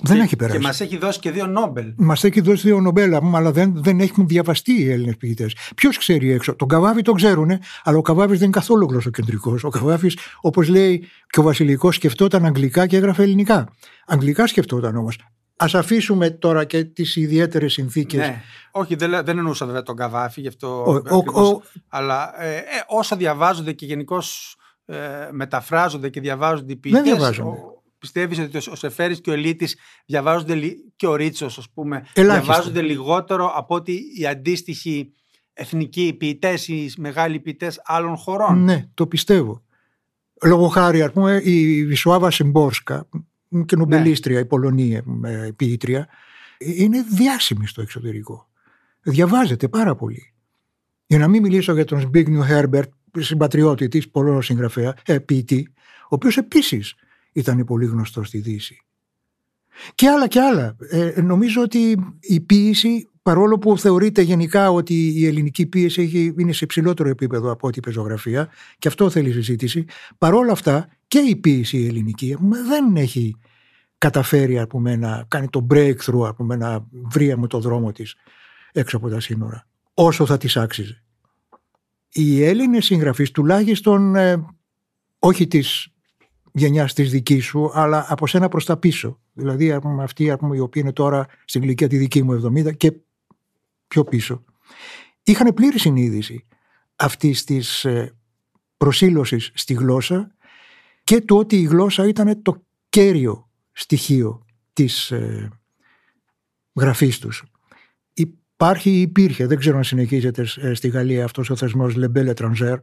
[0.00, 0.58] Δεν και, έχει περάσει.
[0.58, 1.92] Και μας έχει δώσει και δύο Νόμπελ.
[1.96, 5.56] Μας έχει δώσει δύο Νομπέλ, αλλά δεν, δεν έχουν διαβαστεί οι Έλληνες ποιητές.
[5.76, 7.50] Ποιος ξέρει έξω; Τον Καβάβη τον ξέρουν,
[7.82, 9.64] αλλά ο Καβάβης δεν είναι καθόλου γλωσσοκεντρικός.
[9.64, 13.68] Ο Καβάβης, όπως λέει και ο Βασιλικός, σκεφτόταν αγγλικά και έγραφε ελληνικά.
[14.06, 15.18] Αγγλικά σκεφτόταν όμως.
[15.56, 18.20] ας αφήσουμε τώρα και τις ιδιαίτερες συνθήκες.
[18.20, 18.42] Ναι.
[18.70, 20.82] Όχι, δεν, δεν εννοούσα βέβαια τον Καβάφη, γι' αυτό.
[20.86, 21.48] Ο- ο- ακριβώς.
[21.48, 24.56] ο- αλλά ε, ε, όσα διαβάζονται και γενικώς
[24.90, 27.48] ε, μεταφράζονται και διαβάζονται οι Δεν ποιητές, διαβάζονται.
[27.48, 32.06] ο- Πιστεύεις ότι ο Σεφέρης και ο Ελίτης διαβάζονται λι- και ο Ρίτσος ας πούμε
[32.12, 32.44] Ελάχιστα.
[32.52, 35.12] διαβάζονται λιγότερο από ότι οι αντίστοιχοι
[35.52, 39.62] εθνικοί ποιητές ή μεγάλοι ποιητές άλλων χωρών; Ναι, το πιστεύω.
[40.44, 43.08] Λόγω χάρη, ας πούμε, η Βισουάβα Σιμπόρσκα,
[43.66, 46.08] και νομπελίστρια, η Πολωνία ε, ποιήτρια,
[46.58, 48.48] είναι διάσημη στο εξωτερικό.
[49.02, 50.32] Διαβάζεται πάρα πολύ.
[51.06, 56.08] Για να μην μιλήσω για τον Σμπίγνιου Χέρμπερτ, συμπατριώτη της, πολλών συγγραφέα, ε, ποιητή, ο
[56.08, 56.94] οποίος επίσης
[57.32, 58.82] ήταν πολύ γνωστός στη Δύση.
[59.94, 60.76] Και άλλα και άλλα.
[60.90, 66.52] Ε, νομίζω ότι η ποίηση, παρόλο που θεωρείται γενικά ότι η ελληνική ποίηση έχει, είναι
[66.52, 69.84] σε υψηλότερο επίπεδο από ό,τι η πεζογραφία, και αυτό θέλει συζήτηση,
[70.18, 73.36] παρόλα αυτά και η ποίηση η ελληνική ας πούμε, δεν έχει
[73.98, 78.14] καταφέρει ας πούμε, να κάνει το breakthrough, ας πούμε, να βρει με το δρόμο της
[78.72, 81.02] έξω από τα σύνορα, όσο θα της άξιζε.
[82.12, 84.46] Οι Έλληνες συγγραφείς τουλάχιστον ε,
[85.18, 85.92] όχι της
[86.52, 89.20] γενιάς της δικής σου, αλλά από σένα προς τα πίσω.
[89.32, 92.42] Δηλαδή ας πούμε, αυτοί ας πούμε, οι οποίοι είναι τώρα στην ηλικία τη δική μου
[92.46, 92.92] 70 και
[93.88, 94.44] πιο πίσω.
[95.22, 96.46] Είχαν πλήρη συνείδηση
[96.96, 98.14] αυτής της ε,
[98.76, 100.34] προσήλωσης στη γλώσσα
[101.04, 105.48] και του ότι η γλώσσα ήταν το κέριο στοιχείο της ε,
[106.74, 107.44] γραφής τους.
[108.60, 112.34] Υπάρχει ή υπήρχε, δεν ξέρω αν συνεχίζεται ε, στη Γαλλία αυτός ο θεσμός Le Bel
[112.34, 112.76] Étranger.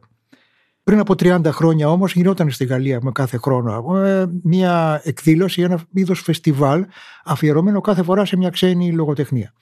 [0.82, 5.80] Πριν από 30 χρόνια όμως γινόταν στη Γαλλία με κάθε χρόνο ε, μια εκδήλωση, ένα
[5.92, 6.86] είδος φεστιβάλ
[7.24, 9.52] αφιερωμένο κάθε φορά σε μια ξένη λογοτεχνία.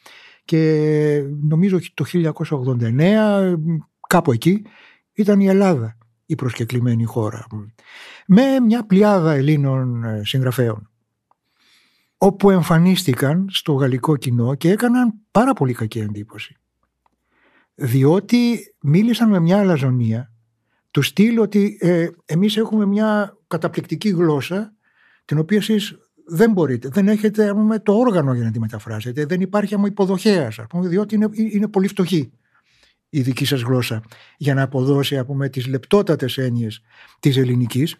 [0.44, 2.05] Και νομίζω το
[2.74, 3.55] 1989
[4.09, 4.62] κάπου εκεί
[5.12, 5.96] ήταν η Ελλάδα
[6.27, 7.46] η προσκεκλημένη χώρα
[8.27, 10.88] με μια πλειάδα Ελλήνων ε, συγγραφέων
[12.25, 16.57] όπου εμφανίστηκαν στο γαλλικό κοινό και έκαναν πάρα πολύ κακή εντύπωση.
[17.75, 20.33] Διότι μίλησαν με μια αλαζονία
[20.91, 24.75] του στυλ ότι ε, εμείς έχουμε μια καταπληκτική γλώσσα
[25.25, 29.41] την οποία εσείς δεν μπορείτε, δεν έχετε πούμε, το όργανο για να τη μεταφράσετε, δεν
[29.41, 32.33] υπάρχει άμα υποδοχέας, ας πούμε, διότι είναι, είναι πολύ φτωχή
[33.09, 34.03] η δική σας γλώσσα
[34.37, 36.83] για να αποδώσει ας πούμε, τις λεπτότατες έννοιες
[37.21, 37.97] της ελληνικής.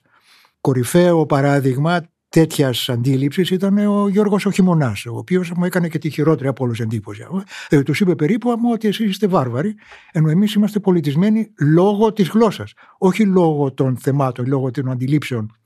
[0.61, 2.01] Κορυφαίο παράδειγμα
[2.35, 6.65] τέτοιας αντίληψης ήταν ο Γιώργος ο Χειμωνά, ο οποίος μου έκανε και τη χειρότερη από
[6.65, 7.27] όλους εντύπωση.
[7.69, 9.75] Ε, τους είπε περίπου άμα, ότι εσείς είστε βάρβαροι,
[10.13, 12.73] ενώ εμείς είμαστε πολιτισμένοι λόγω της γλώσσας.
[12.99, 15.57] Όχι λόγω των θεμάτων, λόγω των αντιλήψεων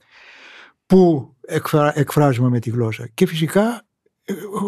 [0.85, 3.09] που εκφρα, εκφράζουμε με τη γλώσσα.
[3.13, 3.87] Και φυσικά,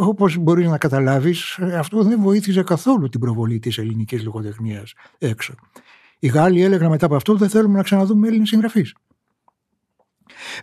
[0.01, 5.53] όπως μπορείς να καταλάβεις, αυτό δεν βοήθησε καθόλου την προβολή της ελληνικής λογοτεχνίας έξω.
[6.19, 8.93] Οι Γάλλοι έλεγαν μετά από αυτό: Δεν θέλουμε να ξαναδούμε Έλληνες συγγραφείς.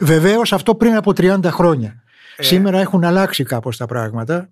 [0.00, 2.02] Βεβαίως αυτό πριν από 30 χρόνια.
[2.36, 2.42] Ε...
[2.42, 4.50] Σήμερα έχουν αλλάξει κάπως τα πράγματα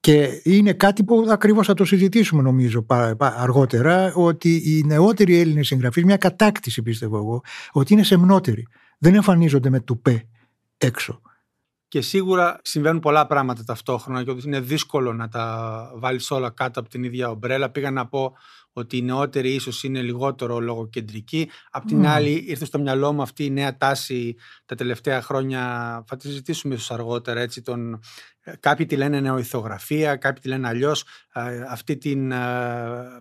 [0.00, 2.86] και είναι κάτι που ακριβώς θα το συζητήσουμε νομίζω
[3.18, 8.66] αργότερα ότι οι νεότεροι Έλληνες συγγραφείς, μια κατάκτηση πιστεύω εγώ, ότι είναι σεμνότεροι.
[8.98, 10.28] Δεν εμφανίζονται με τουπέ
[10.78, 11.20] έξω.
[11.88, 16.80] Και σίγουρα συμβαίνουν πολλά πράγματα ταυτόχρονα και ότι είναι δύσκολο να τα βάλεις όλα κάτω
[16.80, 17.70] από την ίδια ομπρέλα.
[17.70, 18.32] Πήγα να πω
[18.76, 21.50] ότι οι νεότεροι ίσως είναι λιγότερο λογοκεντρικοί.
[21.70, 22.06] Απ' την mm.
[22.06, 25.60] άλλη ήρθε στο μυαλό μου αυτή η νέα τάση τα τελευταία χρόνια,
[26.06, 28.00] θα τη συζητήσουμε ίσως αργότερα, έτσι, τον,
[28.60, 31.04] κάποιοι τη λένε νεοηθογραφία, κάποιοι τη λένε αλλιώς
[31.70, 32.32] αυτή την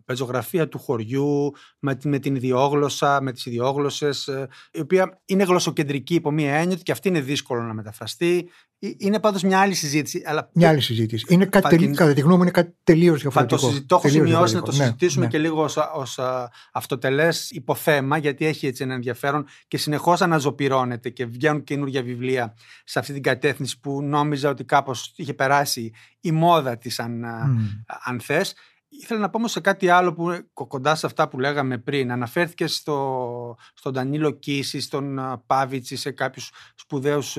[0.06, 4.30] πεζογραφία του χωριού με, με την ιδιόγλωσσα, με τις ιδιόγλωσσες,
[4.72, 8.50] η οποία είναι γλωσσοκεντρική υπό μία έννοια και αυτή είναι δύσκολο να μεταφραστεί.
[8.98, 10.22] Είναι πάντως μια άλλη συζήτηση.
[10.26, 10.50] Αλλά...
[10.54, 11.26] Μια άλλη συζήτηση.
[11.30, 11.96] Είναι κάτι, τελει...
[11.96, 13.60] κατά τη γνώμη μου είναι κάτι τελείως διαφορετικό.
[13.60, 15.32] Θα το, συζητώ, έχω σημειώσει να το ναι, συζητήσουμε ναι.
[15.32, 15.64] και λίγο
[15.96, 16.04] ω
[16.74, 23.00] αυτοτελές υποθέμα, γιατί έχει έτσι ένα ενδιαφέρον και συνεχώς αναζωπυρώνεται και βγαίνουν καινούργια βιβλία σε
[23.00, 27.96] αυτή την κατεύθυνση που νόμιζα ότι κάπως είχε περάσει η μόδα της, αν, mm.
[28.04, 28.56] αν θες.
[28.90, 32.12] Ήθελα να πω όμως σε κάτι άλλο που κοντά σε αυτά που λέγαμε πριν.
[32.12, 37.38] Αναφέρθηκε στο, στον Ντανίλο Κίση, στον Πάβιτσι, σε κάποιους σπουδαίους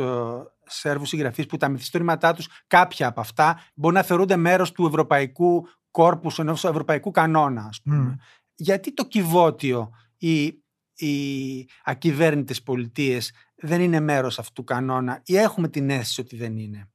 [0.66, 5.68] Σέρβους συγγραφείς που τα μυθιστορήματά τους, κάποια από αυτά, μπορεί να θεωρούνται μέρος του ευρωπαϊκού
[5.90, 8.14] κόρπους, ενός ευρωπαϊκού κανόνα, ας πούμε.
[8.16, 8.22] Mm.
[8.54, 10.63] Γιατί το κυβότιο, οι,
[10.96, 16.56] οι ακυβέρνητες πολιτείες δεν είναι μέρος αυτού του κανόνα ή έχουμε την αίσθηση ότι δεν
[16.56, 16.88] είναι.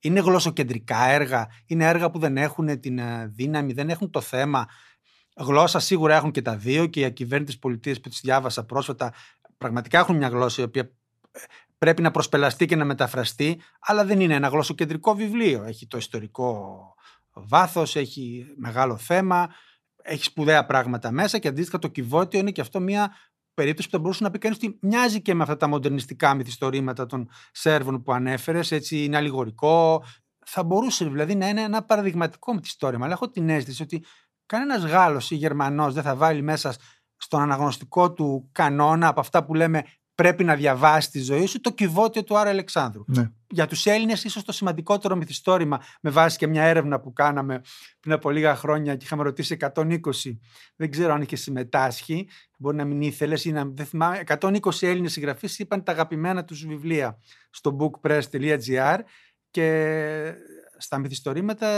[0.00, 3.00] Είναι γλωσσοκεντρικά έργα, είναι έργα που δεν έχουν την
[3.34, 4.68] δύναμη, δεν έχουν το θέμα.
[5.36, 9.12] Γλώσσα σίγουρα έχουν και τα δύο και οι ακυβέρνητες πολιτείες που τις διάβασα πρόσφατα
[9.58, 10.90] πραγματικά έχουν μια γλώσσα η οποία
[11.78, 15.64] πρέπει να προσπελαστεί και να μεταφραστεί, αλλά δεν είναι ένα γλωσσοκεντρικό βιβλίο.
[15.64, 16.94] Έχει το ιστορικό
[17.32, 19.54] βάθος, έχει μεγάλο θέμα,
[20.02, 23.16] έχει σπουδαία πράγματα μέσα και αντίστοιχα το κυβότιο είναι και αυτό μια
[23.54, 27.06] περίπτωση που θα μπορούσε να πει κανείς ότι μοιάζει και με αυτά τα μοντερνιστικά μυθιστορήματα
[27.06, 28.72] των Σέρβων που ανέφερες.
[28.72, 30.04] Έτσι είναι αλληγορικό,
[30.46, 33.04] θα μπορούσε δηλαδή να είναι ένα παραδειγματικό μυθιστόρημα.
[33.04, 34.04] Αλλά έχω την αίσθηση ότι
[34.46, 36.74] κανένας Γάλλος ή Γερμανός δεν θα βάλει μέσα
[37.16, 39.84] στον αναγνωστικό του κανόνα από αυτά που λέμε
[40.14, 43.04] πρέπει να διαβάσει τη ζωή σου το κυβότιο του Άρα Αλεξάνδρου.
[43.06, 43.30] Ναι.
[43.50, 47.60] Για τους Έλληνες, ίσως το σημαντικότερο μυθιστόρημα, με βάση και μια έρευνα που κάναμε
[48.00, 49.98] πριν από λίγα χρόνια και είχαμε ρωτήσει 120,
[50.76, 54.22] δεν ξέρω αν είχε συμμετάσχει, μπορεί να μην ήθελες ή να δεν θυμάμαι.
[54.38, 57.18] 120 Έλληνες συγγραφείς είπαν τα αγαπημένα τους βιβλία
[57.50, 58.98] στο bookpress.gr
[59.50, 60.32] και
[60.78, 61.68] στα μυθιστορήματα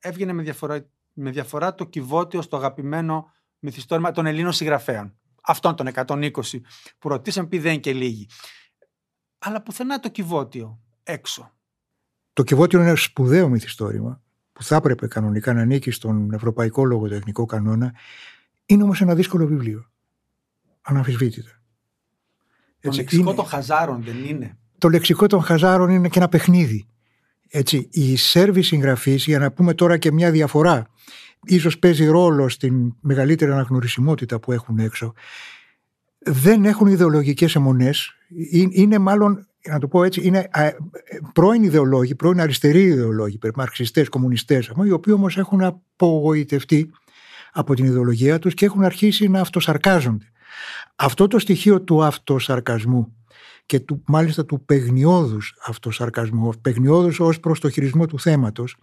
[0.00, 5.14] έβγαινε με διαφορά, με διαφορά το κυβότιο στο αγαπημένο μυθιστόρημα των Ελλήνων συγγραφέων
[5.46, 6.30] αυτών των 120
[6.98, 8.28] που ρωτήσαμε, πει δεν και λίγοι.
[9.38, 11.50] Αλλά πουθενά το κυβότιο έξω.
[12.32, 17.46] Το κυβότιο είναι ένα σπουδαίο μυθιστόρημα που θα έπρεπε κανονικά να ανήκει στον Ευρωπαϊκό Λογοτεχνικό
[17.46, 17.94] Κανόνα.
[18.66, 19.90] Είναι όμως ένα δύσκολο βιβλίο.
[20.80, 21.50] Αναμφισβήτητα.
[22.80, 24.58] Το λεξικό των χαζάρων δεν είναι.
[24.78, 26.88] Το λεξικό των χαζάρων είναι και ένα παιχνίδι.
[27.48, 30.86] Έτσι, οι Σέρβοι συγγραφείς, για να πούμε τώρα και μια διαφορά
[31.46, 35.14] ίσως παίζει ρόλο στην μεγαλύτερη αναγνωρισιμότητα που έχουν έξω
[36.18, 38.14] δεν έχουν ιδεολογικές αιμονές
[38.70, 40.48] είναι μάλλον να το πω έτσι, είναι
[41.32, 46.90] πρώην ιδεολόγοι, πρώην αριστεροί ιδεολόγοι, μαρξιστές, κομμουνιστές, οι οποίοι όμως έχουν απογοητευτεί
[47.52, 50.30] από την ιδεολογία τους και έχουν αρχίσει να αυτοσαρκάζονται.
[50.96, 53.16] Αυτό το στοιχείο του αυτοσαρκασμού
[53.66, 58.76] και του, μάλιστα του παιγνιώδους αυτοσαρκασμού, παιγνιώδους ως προς το χειρισμό του θέματος,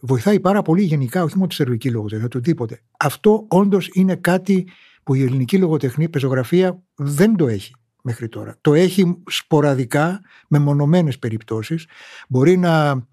[0.00, 2.82] βοηθάει πάρα πολύ γενικά, όχι μόνο τη σερβική λογοτεχνία, το οτιδήποτε.
[2.98, 4.68] Αυτό όντως είναι κάτι
[5.02, 8.56] που η ελληνική λογοτεχνία, πεζογραφία δεν το έχει μέχρι τώρα.
[8.60, 11.86] Το έχει σποραδικά, με μονομένες περιπτώσεις.
[12.28, 13.06] Μπορεί να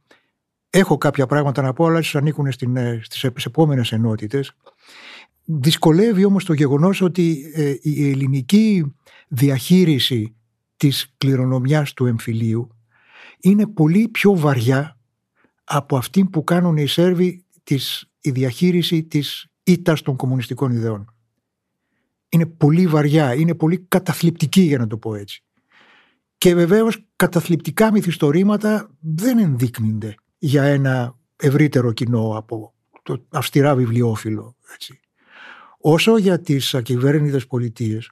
[0.70, 4.56] έχω κάποια πράγματα να πω, αλλά ανήκουν στην, ε, στις επόμενες ενότητες.
[5.46, 8.96] Δυσκολεύει όμως το γεγονός ότι ε, η ελληνική
[9.28, 10.36] διαχείριση
[10.78, 12.70] της κληρονομιάς του εμφυλίου
[13.40, 14.95] είναι πολύ πιο βαριά
[15.66, 21.14] από αυτή που κάνουν οι Σέρβοι της, η διαχείριση της ήττας των κομμουνιστικών ιδεών.
[22.30, 25.44] Είναι πολύ βαριά, είναι πολύ καταθλιπτική για να το πω έτσι.
[26.38, 32.74] Και βεβαίως καταθλιπτικά μυθιστορήματα δεν ενδείκνυνται για ένα ευρύτερο κοινό από
[33.04, 34.56] το αυστηρά βιβλιοφίλο.
[34.74, 35.00] Έτσι.
[35.78, 38.12] Όσο για τις ακυβέρνητες πολιτείες,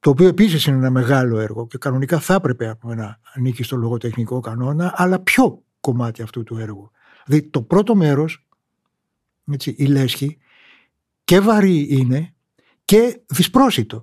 [0.00, 4.40] το οποίο επίσης είναι ένα μεγάλο έργο και κανονικά θα έπρεπε να ανήκει στο λογοτεχνικό
[4.40, 6.90] κανόνα, αλλά πιο κομμάτι αυτού του έργου.
[7.24, 8.46] Δηλαδή το πρώτο μέρος,
[9.50, 10.38] έτσι, η λέσχη,
[11.24, 12.34] και βαρύ είναι
[12.84, 14.02] και δυσπρόσιτο.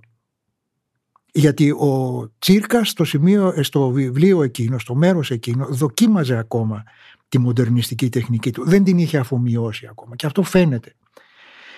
[1.32, 6.84] Γιατί ο Τσίρκας στο, σημείο, στο βιβλίο εκείνο, στο μέρος εκείνο, δοκίμαζε ακόμα
[7.30, 8.66] τη μοντερνιστική τεχνική του.
[8.66, 10.96] Δεν την είχε αφομοιώσει ακόμα και αυτό φαίνεται.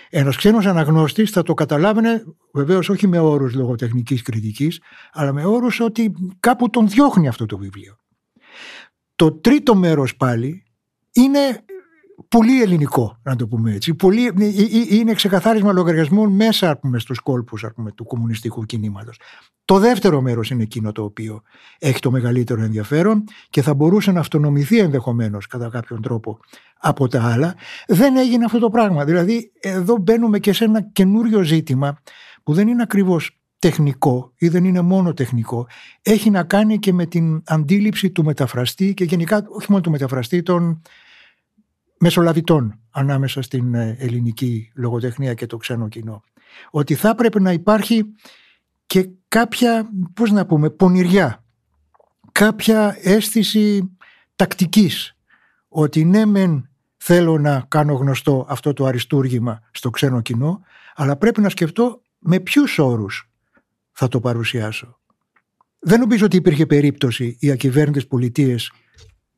[0.10, 5.80] Ένας ξένος αναγνώστης θα το καταλάβαινε βεβαίως όχι με όρους λογοτεχνικής κριτικής, αλλά με όρους
[5.80, 7.98] ότι κάπου τον διώχνει αυτό το βιβλίο.
[9.18, 10.64] Το τρίτο μέρος πάλι
[11.12, 11.40] είναι
[12.28, 13.94] πολύ ελληνικό, να το πούμε έτσι.
[13.94, 19.20] Πολύ, ε, ε, ε, είναι ξεκαθάρισμα λογαριασμών μέσα πούμε, στους κόλπους πούμε, του κομμουνιστικού κινήματος.
[19.66, 21.42] Το δεύτερο μέρος είναι εκείνο το οποίο
[21.80, 26.40] έχει το μεγαλύτερο ενδιαφέρον και θα μπορούσε να αυτονομηθεί ενδεχομένως κατά κάποιον τρόπο
[26.80, 27.56] από τα άλλα.
[27.88, 29.06] Δεν έγινε αυτό το πράγμα.
[29.06, 31.98] Δηλαδή εδώ μπαίνουμε και σε ένα καινούριο ζήτημα
[32.44, 35.68] που δεν είναι ακριβώς τεχνικό ή δεν είναι μόνο τεχνικό,
[36.02, 40.44] έχει να κάνει και με την αντίληψη του μεταφραστή και γενικά όχι μόνο του μεταφραστή,
[40.44, 40.82] των
[42.00, 46.24] μεσολαβητών ανάμεσα στην ε, ελληνική λογοτεχνία και το ξένο κοινό.
[46.70, 48.04] Ότι θα πρέπει να υπάρχει
[48.86, 51.44] και κάποια, πώς να πούμε, πονηριά,
[52.32, 53.98] κάποια αίσθηση
[54.36, 55.16] τακτικής,
[55.68, 60.62] ότι ναι μεν θέλω να κάνω γνωστό αυτό το αριστούργημα στο ξένο κοινό,
[60.96, 63.30] αλλά πρέπει να σκεφτώ με ποιους όρους
[64.00, 65.00] θα το παρουσιάσω.
[65.80, 68.72] Δεν νομίζω ότι υπήρχε περίπτωση οι ακυβέρνητες πολιτείες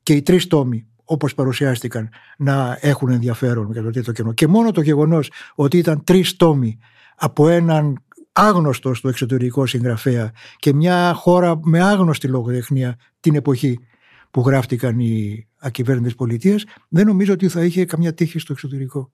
[0.03, 4.33] και οι τρεις τόμοι όπως παρουσιάστηκαν να έχουν ενδιαφέρον για το τρίτο κενό.
[4.33, 6.77] Και μόνο το γεγονός ότι ήταν τρεις τόμοι
[7.15, 13.79] από έναν άγνωστο στο εξωτερικό συγγραφέα και μια χώρα με άγνωστη λογοτεχνία την εποχή
[14.31, 19.11] που γράφτηκαν οι ακυβέρνητες πολιτείες δεν νομίζω ότι θα είχε καμιά τύχη στο εξωτερικό.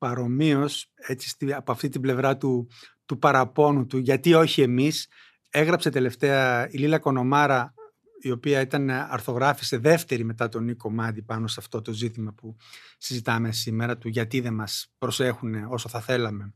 [0.00, 2.68] Παρομοίως, έτσι από αυτή την πλευρά του,
[3.04, 5.08] του παραπόνου του, γιατί όχι εμείς,
[5.50, 7.74] έγραψε τελευταία η Λίλα Κονομάρα,
[8.20, 12.56] η οποία ήταν αρθογράφησε δεύτερη μετά τον Νίκο Μάντι πάνω σε αυτό το ζήτημα που
[12.98, 16.54] συζητάμε σήμερα, του γιατί δεν μας προσέχουν όσο θα θέλαμε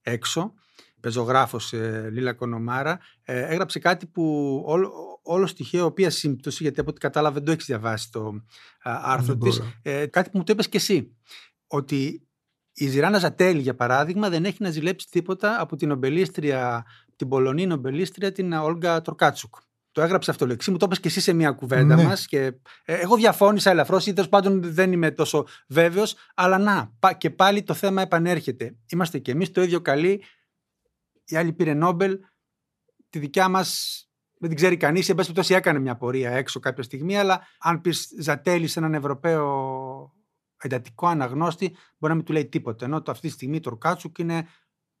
[0.00, 0.54] έξω.
[1.00, 4.22] Πεζογράφος ε, Λίλα Κονομάρα, ε, έγραψε κάτι που
[4.66, 8.44] όλο, όλο στοιχείο, οποία σύμπτωση, γιατί από ό,τι κατάλαβα δεν το έχεις διαβάσει το
[8.82, 11.16] άρθρο της, ε, κάτι που μου το είπες και εσύ,
[11.66, 12.25] ότι
[12.78, 16.86] η Ζηράνα Ζατέλη, για παράδειγμα, δεν έχει να ζηλέψει τίποτα από την ομπελίστρια,
[17.16, 19.54] την Πολωνή νομπελίστρια, την Όλγα Τροκάτσουκ.
[19.92, 22.02] το έγραψε αυτό λεξί, μου το είπες και εσύ σε μια κουβέντα ναι.
[22.02, 22.26] μας.
[22.26, 22.44] Και
[22.84, 26.14] ε, εγώ διαφώνησα ελαφρώς ή τέλος πάντων δεν είμαι τόσο βέβαιος.
[26.34, 28.76] Αλλά να, και πάλι το θέμα επανέρχεται.
[28.92, 30.24] Είμαστε και εμείς το ίδιο καλοί.
[31.24, 32.18] Η άλλη πήρε Νόμπελ.
[33.10, 34.00] Τη δικιά μας
[34.38, 35.08] δεν την ξέρει κανείς.
[35.08, 37.18] Εν πάση περιπτώσει έκανε μια πορεία έξω κάποια στιγμή.
[37.18, 39.44] Αλλά αν πεις Ζατέλη σε έναν Ευρωπαίο
[40.62, 42.84] εντατικό αναγνώστη, μπορεί να μην του λέει τίποτα.
[42.84, 44.46] Ενώ το αυτή τη στιγμή το Ρουκάτσουκ είναι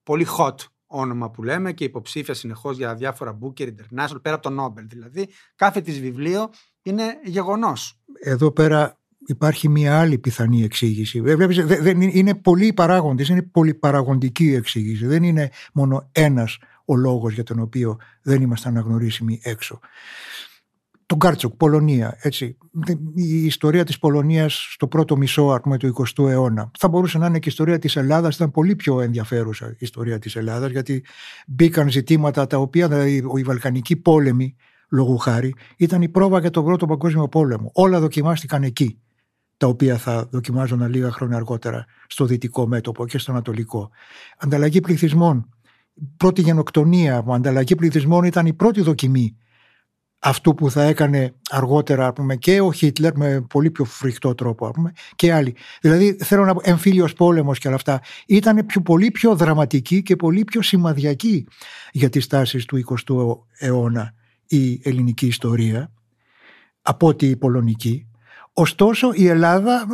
[0.02, 0.54] πολύ hot
[0.86, 5.28] όνομα που λέμε και υποψήφια συνεχώς για διάφορα Booker International, πέρα από το Νόμπελ δηλαδή.
[5.54, 6.50] Κάθε της βιβλίο
[6.82, 8.00] είναι γεγονός.
[8.20, 11.22] Εδώ πέρα υπάρχει μια άλλη πιθανή εξήγηση.
[11.26, 15.06] Ε, βλέπεις, δεν είναι πολλοί παράγοντες, είναι πολυπαραγοντική εξήγηση.
[15.06, 19.80] Δεν είναι μόνο ένας ο λόγος για τον οποίο δεν είμαστε αναγνωρίσιμοι έξω
[21.06, 22.18] Τοκάρτσουκ, Πολωνία.
[22.20, 22.58] Έτσι.
[23.14, 26.70] Η ιστορία της Πολωνίας στο πρώτο μισό πούμε, του 20ου αιώνα.
[26.78, 30.18] Θα μπορούσε να είναι και η ιστορία της Ελλάδας, ήταν πολύ πιο ενδιαφέρουσα η ιστορία
[30.18, 31.04] της Ελλάδας, γιατί
[31.46, 34.56] μπήκαν ζητήματα τα οποία δηλαδή, οι Βαλκανικοί πόλεμοι,
[34.90, 37.70] λόγου χάρη, ήταν η πρόβα για τον πρώτο παγκόσμιο πόλεμο.
[37.74, 39.00] Όλα δοκιμάστηκαν εκεί
[39.56, 43.90] τα οποία θα δοκιμάζονταν λίγα χρόνια αργότερα στο δυτικό μέτωπο και στο ανατολικό.
[44.38, 45.48] Ανταλλαγή πληθυσμών.
[46.16, 49.36] Πρώτη γενοκτονία, ανταλλαγή πληθυσμών ήταν η πρώτη δοκιμή
[50.18, 54.92] αυτού που θα έκανε αργότερα πούμε, και ο Χίτλερ με πολύ πιο φρικτό τρόπο πούμε,
[55.16, 55.56] και άλλοι.
[55.80, 60.16] Δηλαδή θέλω να πω εμφύλιος πόλεμος και όλα αυτά ήταν πιο, πολύ πιο δραματική και
[60.16, 61.46] πολύ πιο σημαδιακή
[61.92, 64.14] για τις τάσεις του 20ου αιώνα
[64.46, 65.92] η ελληνική ιστορία
[66.82, 68.06] από ότι η πολωνική.
[68.52, 69.86] Ωστόσο η Ελλάδα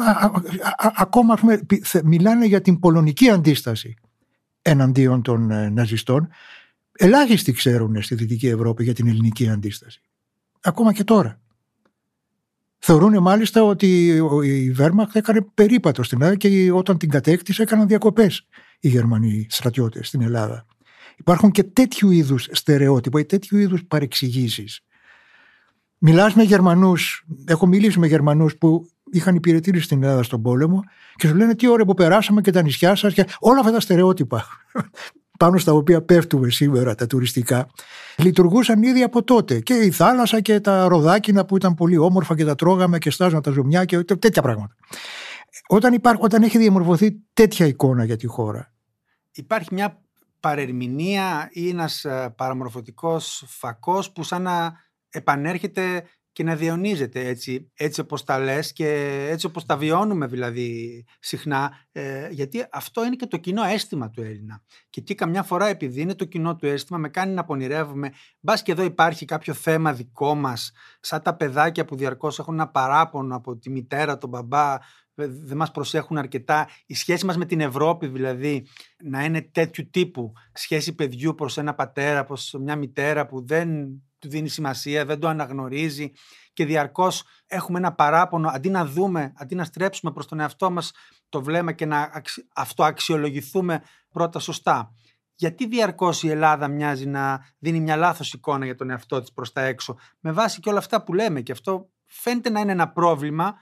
[0.96, 1.60] ακόμα πούμε,
[2.04, 3.94] μιλάνε για την πολωνική αντίσταση
[4.62, 6.28] εναντίον των ε, ναζιστών.
[6.92, 10.02] Ελάχιστοι ξέρουν στη Δυτική Ευρώπη για την ελληνική αντίσταση
[10.62, 11.40] ακόμα και τώρα.
[12.78, 14.06] Θεωρούν μάλιστα ότι
[14.42, 18.46] η Βέρμαχτ έκανε περίπατο στην Ελλάδα και όταν την κατέκτησε έκαναν διακοπές
[18.80, 20.66] οι Γερμανοί στρατιώτες στην Ελλάδα.
[21.16, 24.80] Υπάρχουν και τέτοιου είδους στερεότυπα ή τέτοιου είδους παρεξηγήσεις.
[25.98, 30.82] Μιλάς με Γερμανούς, έχω μιλήσει με Γερμανούς που είχαν υπηρετήσεις στην Ελλάδα στον πόλεμο
[31.14, 33.80] και σου λένε τι ώρα που περάσαμε και τα νησιά σας και όλα αυτά τα
[33.80, 34.46] στερεότυπα
[35.38, 37.68] πάνω στα οποία πέφτουμε σήμερα τα τουριστικά,
[38.16, 39.60] λειτουργούσαν ήδη από τότε.
[39.60, 43.42] Και η θάλασσα και τα ροδάκινα που ήταν πολύ όμορφα και τα τρώγαμε και στάζαν
[43.42, 44.74] τα ζουμιά και τέτοια πράγματα.
[45.68, 48.72] Όταν, υπάρχει, όταν έχει διαμορφωθεί τέτοια εικόνα για τη χώρα.
[49.32, 50.02] Υπάρχει μια
[50.40, 54.72] παρερμηνία ή ένας ε, παραμορφωτικός φακός που σαν να
[55.10, 58.88] επανέρχεται και να διαιωνίζεται έτσι, έτσι όπως τα λες και
[59.30, 64.22] έτσι όπως τα βιώνουμε δηλαδή συχνά ε, γιατί αυτό είναι και το κοινό αίσθημα του
[64.22, 64.62] Έλληνα.
[64.90, 68.62] Και εκεί καμιά φορά επειδή είναι το κοινό του αίσθημα με κάνει να πονηρεύουμε μπας
[68.62, 73.36] και εδώ υπάρχει κάποιο θέμα δικό μας σαν τα παιδάκια που διαρκώς έχουν ένα παράπονο
[73.36, 74.78] από τη μητέρα, τον μπαμπά
[75.14, 76.68] δεν μας προσέχουν αρκετά.
[76.86, 78.66] Η σχέση μας με την Ευρώπη δηλαδή
[79.04, 83.68] να είναι τέτοιου τύπου σχέση παιδιού προς ένα πατέρα, προς μια μητέρα που δεν
[84.22, 86.12] του δίνει σημασία, δεν το αναγνωρίζει
[86.52, 90.92] και διαρκώς έχουμε ένα παράπονο αντί να δούμε, αντί να στρέψουμε προς τον εαυτό μας
[91.28, 92.10] το βλέμμα και να
[92.54, 94.94] αυτοαξιολογηθούμε πρώτα σωστά.
[95.34, 99.52] Γιατί διαρκώς η Ελλάδα μοιάζει να δίνει μια λάθος εικόνα για τον εαυτό της προς
[99.52, 102.92] τα έξω; Με βάση και όλα αυτά που λέμε και αυτό φαίνεται να είναι ένα
[102.92, 103.54] πρόβλημα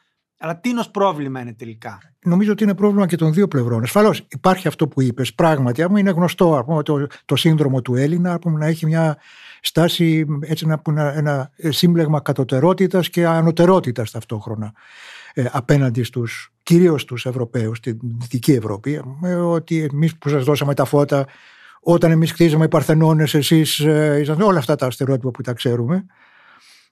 [0.43, 3.83] αλλά τι πρόβλημα είναι τελικά; Νομίζω ότι είναι πρόβλημα και των δύο πλευρών.
[3.83, 5.35] Ασφαλώς υπάρχει αυτό που είπες.
[5.35, 9.17] Πράγματι, είναι γνωστό πούμε, το, το σύνδρομο του Έλληνα πούμε, να έχει μια
[9.61, 14.73] στάση, έτσι να πούμε, ένα σύμπλεγμα κατωτερότητας και ανωτερότητας ταυτόχρονα
[15.35, 19.03] ε, απέναντι στους κυρίως του Ευρωπαίους, στην Δυτική Ευρώπη.
[19.25, 21.27] Ε, ότι εμείς που σας δώσαμε τα φώτα,
[21.81, 26.07] όταν εμείς χτίζαμε οι Παρθενώνες, εσείς ε, ήσασταν όλα αυτά τα αστερότυπα που τα ξέρουμε.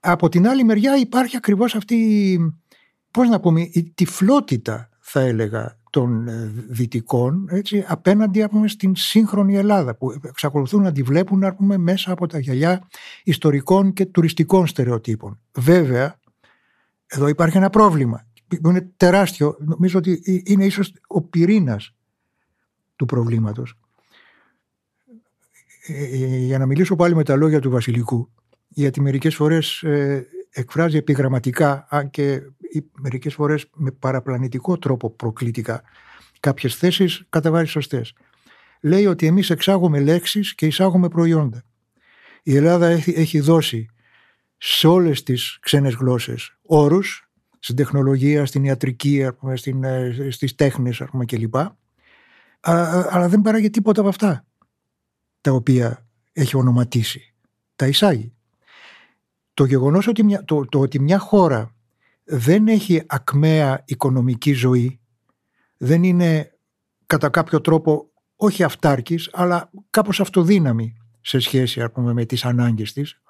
[0.00, 1.96] Από την άλλη μεριά υπάρχει ακριβώς αυτή
[3.10, 9.56] πώς να πούμε, η τυφλότητα θα έλεγα των ε, δυτικών έτσι, απέναντι πούμε, στην σύγχρονη
[9.56, 12.88] Ελλάδα που εξακολουθούν να τη βλέπουν πούμε, μέσα από τα γυαλιά
[13.24, 15.40] ιστορικών και τουριστικών στερεοτύπων.
[15.52, 16.18] Βέβαια,
[17.06, 18.26] εδώ υπάρχει ένα πρόβλημα
[18.62, 19.56] που είναι τεράστιο.
[19.58, 21.94] Νομίζω ότι είναι ίσως ο πυρήνας
[22.96, 23.78] του προβλήματος.
[25.86, 28.30] Ε, ε, για να μιλήσω πάλι με τα λόγια του Βασιλικού,
[28.68, 29.84] γιατί μερικές φορές
[30.50, 32.42] εκφράζει επιγραμματικά, αν και
[33.00, 35.82] μερικές φορές με παραπλανητικό τρόπο προκλητικά,
[36.40, 38.14] κάποιες θέσεις κατά βάση σωστές.
[38.80, 41.62] Λέει ότι εμείς εξάγουμε λέξεις και εισάγουμε προϊόντα.
[42.42, 43.88] Η Ελλάδα έχει, έχει δώσει
[44.56, 47.28] σε όλες τις ξένες γλώσσες όρους,
[47.58, 51.54] στην τεχνολογία, στην ιατρική, στην, ε, στις τέχνες κλπ.
[52.60, 54.46] Αλλά δεν παράγει τίποτα από αυτά
[55.40, 57.34] τα οποία έχει ονοματίσει.
[57.76, 58.32] Τα εισάγει.
[59.54, 61.74] Το γεγονός ότι μια, το, το ότι μια χώρα
[62.30, 65.00] δεν έχει ακμαία οικονομική ζωή,
[65.76, 66.58] δεν είναι
[67.06, 73.20] κατά κάποιο τρόπο όχι αυτάρκης, αλλά κάπως αυτοδύναμη σε σχέση πούμε, με τις ανάγκες της,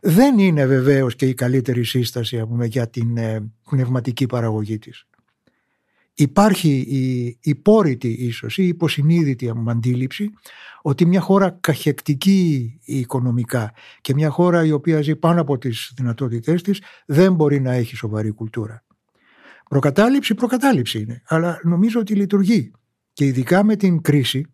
[0.00, 5.06] δεν είναι βεβαίως και η καλύτερη σύσταση πούμε, για την ε, πνευματική παραγωγή της.
[6.18, 10.30] Υπάρχει η υπόρρητη ίσως ή η υποσυνείδητη αντίληψη
[10.82, 16.62] ότι μια χώρα καχεκτική οικονομικά και μια χώρα η οποία ζει πάνω από τις δυνατότητές
[16.62, 18.84] της δεν μπορεί να έχει σοβαρή κουλτούρα.
[19.68, 22.70] Προκατάληψη, προκατάληψη είναι, αλλά νομίζω ότι λειτουργεί.
[23.12, 24.46] Και ειδικά με την κρίση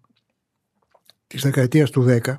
[1.26, 2.34] της δεκαετίας του 10,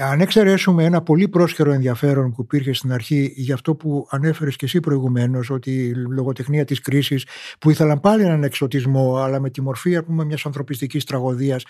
[0.00, 4.64] αν εξαιρέσουμε ένα πολύ πρόσχερο ενδιαφέρον που υπήρχε στην αρχή για αυτό που ανέφερες και
[4.64, 7.26] εσύ προηγουμένως ότι η λογοτεχνία της κρίσης
[7.58, 11.64] που ήθελαν πάλι έναν εξωτισμό αλλά με τη μορφή πούμε, μιας ανθρωπιστικής τραγωδίας,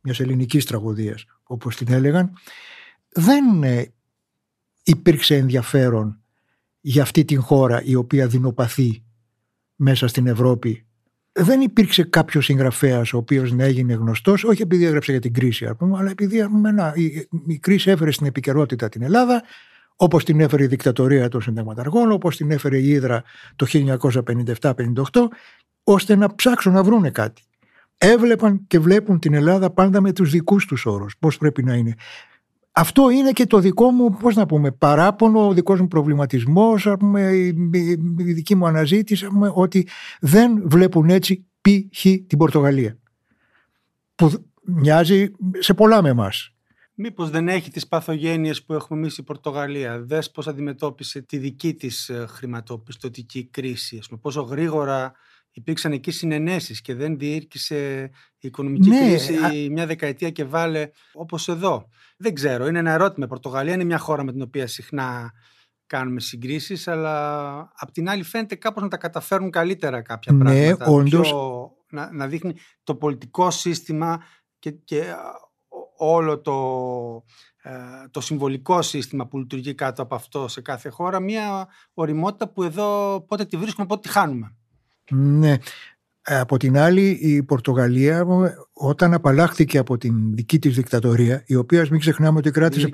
[0.00, 2.32] μιας ελληνικής τραγωδίας όπως την έλεγαν
[3.08, 3.92] δεν ε,
[4.82, 6.20] υπήρξε ενδιαφέρον
[6.80, 9.02] για αυτή την χώρα η οποία δεινοπαθεί
[9.76, 10.86] μέσα στην Ευρώπη
[11.34, 15.74] δεν υπήρξε κάποιος συγγραφέας ο οποίος να έγινε γνωστός, όχι επειδή έγραψε για την κρίση,
[15.78, 19.42] πούμε, αλλά επειδή πούμε, να, η, η, κρίση έφερε στην επικαιρότητα την Ελλάδα,
[19.96, 23.22] όπως την έφερε η δικτατορία των συνταγματαργών, όπως την έφερε η Ήδρα
[23.56, 24.72] το 1957-58,
[25.84, 27.42] ώστε να ψάξουν να βρούνε κάτι.
[27.98, 31.94] Έβλεπαν και βλέπουν την Ελλάδα πάντα με τους δικούς τους όρους, πώς πρέπει να είναι.
[32.76, 36.88] Αυτό είναι και το δικό μου, πώς να πούμε, παράπονο, ο δικός μου προβληματισμός,
[37.32, 37.50] η,
[38.16, 39.88] δική μου αναζήτηση, ότι
[40.20, 42.00] δεν βλέπουν έτσι π.χ.
[42.00, 42.98] την Πορτογαλία.
[44.14, 44.30] Που
[44.62, 46.54] μοιάζει σε πολλά με εμάς.
[46.94, 51.74] Μήπως δεν έχει τις παθογένειες που έχουμε εμείς η Πορτογαλία; Δες πώς αντιμετώπισε τη δική
[51.74, 54.00] της ε, χρηματοπιστωτική κρίση.
[54.20, 55.12] πόσο γρήγορα
[55.54, 61.48] υπήρξαν εκεί συνενέσεις και δεν διήρκησε η οικονομική ναι, κρίση μια δεκαετία και βάλε όπως
[61.48, 61.88] εδώ.
[62.16, 63.26] Δεν ξέρω, είναι ένα ερώτημα.
[63.26, 65.32] Η Πορτογαλία είναι μια χώρα με την οποία συχνά
[65.86, 70.86] κάνουμε συγκρίσεις, αλλά απ' την άλλη φαίνεται κάπως να τα καταφέρουν καλύτερα κάποια ναι, πράγματα.
[70.86, 71.28] Όντως.
[71.28, 74.22] Πιο, να, να δείχνει το πολιτικό σύστημα
[74.58, 75.14] και, και
[75.96, 76.54] όλο το,
[77.62, 77.72] ε,
[78.10, 83.20] το συμβολικό σύστημα που λειτουργεί κάτω από αυτό σε κάθε χώρα μια οριμότητα που εδώ
[83.28, 84.56] πότε τη βρίσκουμε, πότε τη χάνουμε.
[85.10, 85.56] Ναι.
[86.26, 88.26] Ε, από την άλλη η Πορτογαλία
[88.72, 92.88] όταν απαλλάχθηκε από την δική της δικτατορία η οποία μην ξεχνάμε ότι κράτησε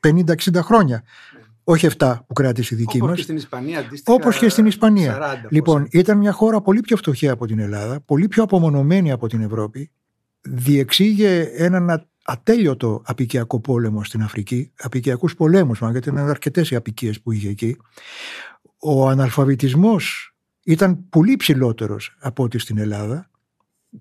[0.00, 1.02] 50-60 χρόνια
[1.36, 1.44] ναι.
[1.64, 3.16] όχι 7 που κράτησε η δική Όπως μας.
[3.16, 5.18] Και στην Ισπανία, αντίστοιχα, Όπως και στην Ισπανία.
[5.44, 9.26] 40, λοιπόν, ήταν μια χώρα πολύ πιο φτωχή από την Ελλάδα, πολύ πιο απομονωμένη από
[9.26, 9.90] την Ευρώπη.
[10.40, 17.32] Διεξήγε έναν ατέλειωτο απικιακό πόλεμο στην Αφρική, απικιακούς πολέμους, γιατί ήταν αρκετές οι απικίες που
[17.32, 17.76] είχε εκεί.
[18.78, 20.33] Ο αναλφαβητισμός
[20.64, 23.30] ήταν πολύ ψηλότερος από ό,τι στην Ελλάδα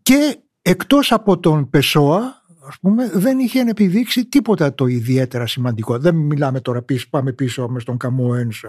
[0.01, 5.99] και εκτός από τον Πεσόα ας πούμε, δεν είχε επιδείξει τίποτα το ιδιαίτερα σημαντικό.
[5.99, 8.63] Δεν μιλάμε τώρα πίσω, πάμε πίσω με στον Καμό Ένς,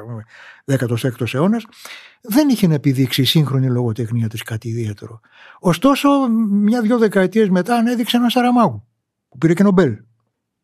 [0.64, 1.64] 16ος αιώνας.
[2.20, 5.20] Δεν είχε επιδείξει η σύγχρονη λογοτεχνία της κάτι ιδιαίτερο.
[5.58, 6.08] Ωστόσο,
[6.50, 8.86] μια-δυο δεκαετίες μετά ανέδειξε ένα Σαραμάγου,
[9.28, 9.96] που πήρε και Νομπέλ.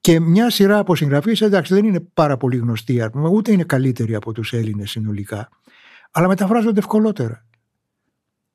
[0.00, 4.32] Και μια σειρά από συγγραφείς, εντάξει, δεν είναι πάρα πολύ γνωστοί, ούτε είναι καλύτεροι από
[4.32, 5.48] τους Έλληνες συνολικά
[6.10, 7.44] αλλά μεταφράζονται ευκολότερα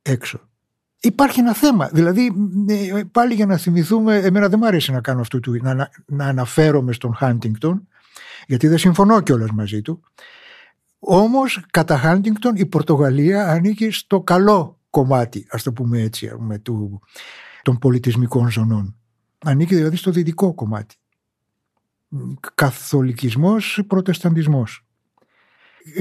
[0.01, 0.39] έξω.
[0.99, 1.89] Υπάρχει ένα θέμα.
[1.93, 2.31] Δηλαδή,
[2.67, 6.93] ε, πάλι για να θυμηθούμε, εμένα δεν μου αρέσει να κάνω αυτό, να, να αναφέρομαι
[6.93, 7.87] στον Χάντιγκτον,
[8.47, 10.01] γιατί δεν συμφωνώ κιόλας μαζί του.
[10.99, 17.01] Όμως, κατά Χάντιγκτον, η Πορτογαλία ανήκει στο καλό κομμάτι, ας το πούμε έτσι, με του,
[17.63, 18.95] των πολιτισμικών ζωνών.
[19.45, 20.95] Ανήκει δηλαδή στο δυτικό κομμάτι.
[22.55, 24.84] Καθολικισμός, προτεσταντισμός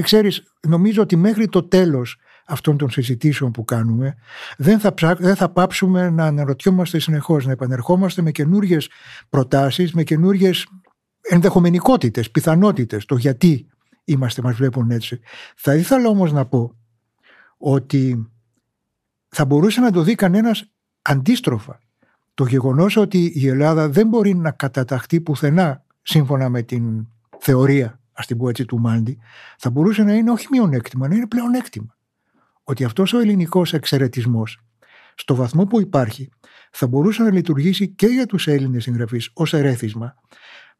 [0.01, 4.15] ξέρεις, νομίζω ότι μέχρι το τέλος αυτών των συζητήσεων που κάνουμε
[4.57, 8.77] δεν θα, δεν θα πάψουμε να αναρωτιόμαστε συνεχώς, να επανερχόμαστε με καινούριε
[9.29, 10.51] προτάσεις, με καινούριε
[11.21, 13.67] ενδεχομενικότητες, πιθανότητες, το γιατί
[14.03, 15.19] είμαστε, μας βλέπουν έτσι.
[15.55, 16.75] Θα ήθελα όμως να πω
[17.57, 18.29] ότι
[19.29, 20.71] θα μπορούσε να το δει κανένας
[21.01, 21.79] αντίστροφα.
[22.33, 27.07] Το γεγονός ότι η Ελλάδα δεν μπορεί να καταταχθεί πουθενά σύμφωνα με την
[27.39, 29.17] θεωρία ας την πω έτσι, του Μάντι,
[29.57, 31.97] θα μπορούσε να είναι όχι μειονέκτημα, να είναι πλεονέκτημα.
[32.63, 34.59] Ότι αυτός ο ελληνικός εξαιρετισμός,
[35.15, 36.29] στο βαθμό που υπάρχει,
[36.71, 40.15] θα μπορούσε να λειτουργήσει και για τους Έλληνες συγγραφείς ως ερέθισμα,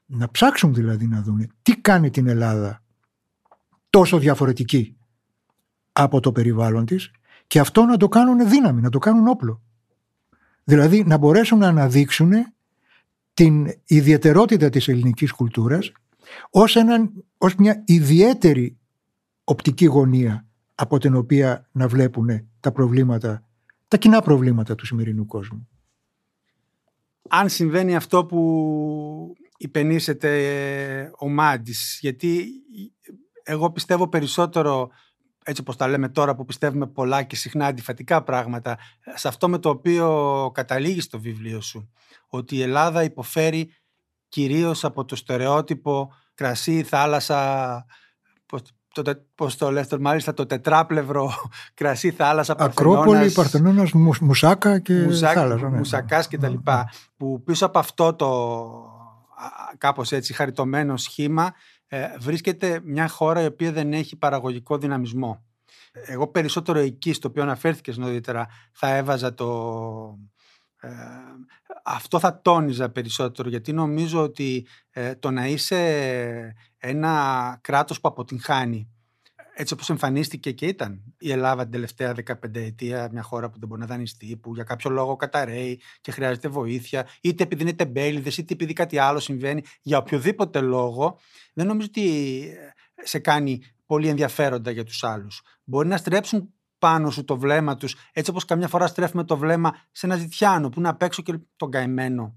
[0.05, 2.83] να ψάξουν δηλαδή να δουν τι κάνει την Ελλάδα
[3.89, 4.97] τόσο διαφορετική
[5.91, 7.11] από το περιβάλλον της
[7.47, 9.61] και αυτό να το κάνουν δύναμη, να το κάνουν όπλο.
[10.63, 12.31] Δηλαδή να μπορέσουν να αναδείξουν
[13.33, 15.91] την ιδιαιτερότητα της ελληνικής κουλτούρας
[16.49, 18.77] ως, έναν, ως μια ιδιαίτερη
[19.43, 23.47] οπτική γωνία από την οποία να βλέπουν τα προβλήματα,
[23.87, 25.67] τα κοινά προβλήματα του σημερινού κόσμου.
[27.29, 32.47] Αν συμβαίνει αυτό που υπενήσεται ο Μάντης, γιατί
[33.43, 34.89] εγώ πιστεύω περισσότερο
[35.47, 38.77] έτσι όπως τα λέμε τώρα που πιστεύουμε πολλά και συχνά αντιφατικά πράγματα,
[39.15, 41.91] σε αυτό με το οποίο καταλήγει στο βιβλίο σου,
[42.27, 43.71] ότι η Ελλάδα υποφέρει
[44.27, 47.85] κυρίως από το στερεότυπο κρασί, θάλασσα,
[48.45, 48.61] πώς,
[48.93, 49.03] το,
[49.35, 51.31] πώς το λες, μάλιστα το τετράπλευρο
[51.73, 55.69] κρασί, θάλασσα, Ακρόπολη, Παρθενώνας, Μουσάκα και Μουσάκ, θάλασσα.
[55.69, 55.77] Ναι.
[55.77, 56.91] Μουσακάς και τα λοιπά.
[57.17, 58.29] Που πίσω από αυτό το
[59.77, 61.53] κάπως έτσι χαριτωμένο σχήμα
[61.87, 65.43] ε, βρίσκεται μια χώρα η οποία δεν έχει παραγωγικό δυναμισμό.
[65.91, 70.19] Εγώ περισσότερο εκεί, στο οποίο αναφέρθηκες νωρίτερα, θα έβαζα το...
[71.85, 78.07] Ε, αυτό θα τόνιζα περισσότερο, γιατί νομίζω ότι ε, το να είσαι ένα κράτος που
[78.07, 78.89] αποτυγχάνει,
[79.57, 83.67] έτσι όπως εμφανίστηκε και ήταν η Ελλάδα την τελευταία 15 ετία, μια χώρα που δεν
[83.67, 88.37] μπορεί να δανειστεί, που για κάποιο λόγο καταραίει και χρειάζεται βοήθεια, είτε επειδή είναι τεμπέληδες,
[88.37, 91.19] είτε επειδή κάτι άλλο συμβαίνει, για οποιοδήποτε λόγο,
[91.53, 92.43] δεν νομίζω ότι
[93.03, 95.41] σε κάνει πολύ ενδιαφέροντα για τους άλλους.
[95.63, 96.53] Μπορεί να στρέψουν
[96.85, 100.69] πάνω σου το βλέμμα τους, έτσι όπως καμιά φορά στρέφουμε το βλέμμα σε ένα ζητιάνο
[100.69, 102.35] που είναι απ' έξω και τον καημένο.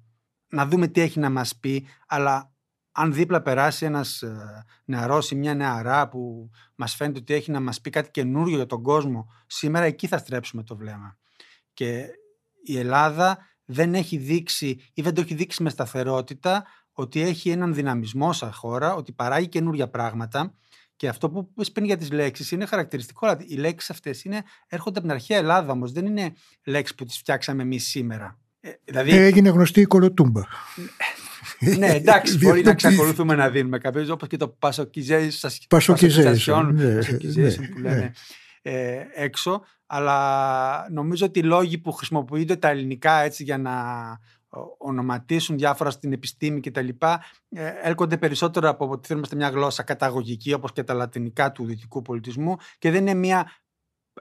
[0.48, 2.52] Να δούμε τι έχει να μας πει, αλλά
[2.92, 7.60] αν δίπλα περάσει ένας ε, νεαρός ή μια νεαρά που μας φαίνεται ότι έχει να
[7.60, 11.18] μας πει κάτι καινούριο για τον κόσμο, σήμερα εκεί θα στρέψουμε το βλέμμα.
[11.72, 12.06] Και
[12.62, 17.74] η Ελλάδα δεν έχει δείξει ή δεν το έχει δείξει με σταθερότητα ότι έχει έναν
[17.74, 20.54] δυναμισμό σαν χώρα, ότι παράγει καινούρια πράγματα
[20.98, 24.24] και αυτό που πει πριν για τις λέξεις είναι χαρακτηριστικό, αλλά οι λέξεις αυτές
[24.68, 25.92] έρχονται από την αρχαία Ελλάδα όμως.
[25.92, 26.32] Δεν είναι
[26.64, 28.38] λέξεις που τις φτιάξαμε εμείς σήμερα.
[28.60, 29.10] Ε, δηλαδή...
[29.10, 30.42] Ε, έγινε γνωστή η κολοτούμπα.
[31.78, 34.48] ναι, εντάξει, μπορεί να εξακολουθούμε να δίνουμε κάποιος, όπως και το
[35.68, 38.10] πασοκιζέισιον ναι, ναι, που λένε ναι.
[38.62, 39.62] ε, έξω.
[39.86, 43.72] Αλλά νομίζω ότι οι λόγοι που χρησιμοποιούνται τα ελληνικά έτσι για να
[44.78, 46.88] ονοματίσουν διάφορα στην επιστήμη κτλ.
[47.48, 52.02] Ε, έρχονται περισσότερο από ότι θέλουμε μια γλώσσα καταγωγική όπως και τα λατινικά του δυτικού
[52.02, 53.52] πολιτισμού και δεν είναι μια,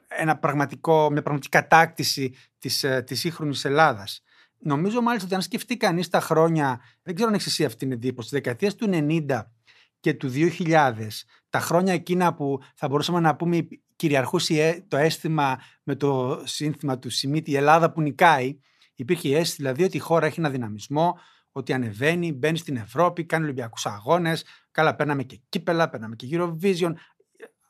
[0.08, 4.22] ένα πραγματικό, μια πραγματική κατάκτηση της, ε, της σύγχρονης Ελλάδας.
[4.60, 7.92] Νομίζω μάλιστα ότι αν σκεφτεί κανείς τα χρόνια, δεν ξέρω αν έχεις εσύ αυτή την
[7.92, 9.52] εντύπωση, τις δεκαετίες του 90
[10.00, 15.96] και του 2000, τα χρόνια εκείνα που θα μπορούσαμε να πούμε κυριαρχούσε το αίσθημα με
[15.96, 18.60] το σύνθημα του Σιμίτη, η Ελλάδα που νικάει,
[19.00, 21.20] Υπήρχε η αίσθηση δηλαδή ότι η χώρα έχει ένα δυναμισμό,
[21.52, 24.45] ότι ανεβαίνει, μπαίνει στην Ευρώπη, κάνει Ολυμπιακούς αγώνες.
[24.72, 26.93] Καλά, παίρναμε και κύπελα, παίρναμε και Eurovision.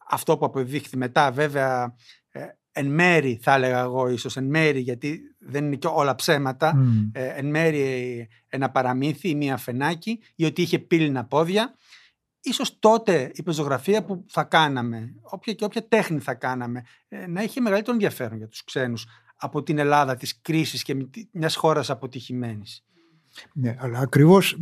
[0.10, 1.96] Αυτό που αποδείχθη μετά, βέβαια,
[2.30, 6.74] ε, εν μέρη θα έλεγα εγώ, ίσως εν μέρη, γιατί δεν είναι και όλα ψέματα.
[7.12, 11.76] Ε, εν μέρη ένα παραμύθι ή μία φενάκι, ή ότι είχε πύληνα πόδια.
[12.42, 17.44] Ίσως τότε η πεζογραφία που θα κάναμε, όποια και όποια τέχνη θα κάναμε, ε, να
[17.44, 19.06] είχε μεγαλύτερο ενδιαφέρον για τους ξένους
[19.38, 20.96] από την Ελλάδα της κρίσης και
[21.32, 22.82] μιας χώρας αποτυχημένης.
[23.54, 24.58] Ναι, αλλά ακριβώς.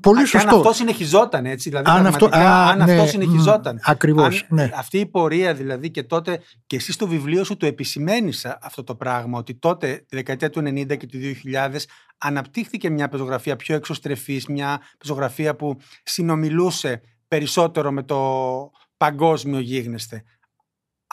[0.00, 0.48] Πολύ σωστό.
[0.48, 1.68] Αν αυτό συνεχιζόταν έτσι.
[1.68, 3.80] Δηλαδή, αν αυτό, α, αν ναι, αυτό συνεχιζόταν.
[3.82, 4.46] Ακριβώς.
[4.48, 4.70] Ναι.
[4.74, 8.94] Αυτή η πορεία δηλαδή και τότε και εσύ στο βιβλίο σου το επισημαίνεις αυτό το
[8.94, 11.18] πράγμα, ότι τότε τη δεκαετία του 90 και του
[11.52, 11.76] 2000
[12.18, 20.24] αναπτύχθηκε μια πεζογραφία πιο εξωστρεφής, μια πεζογραφία που συνομιλούσε περισσότερο με το παγκόσμιο γίγνεσθε.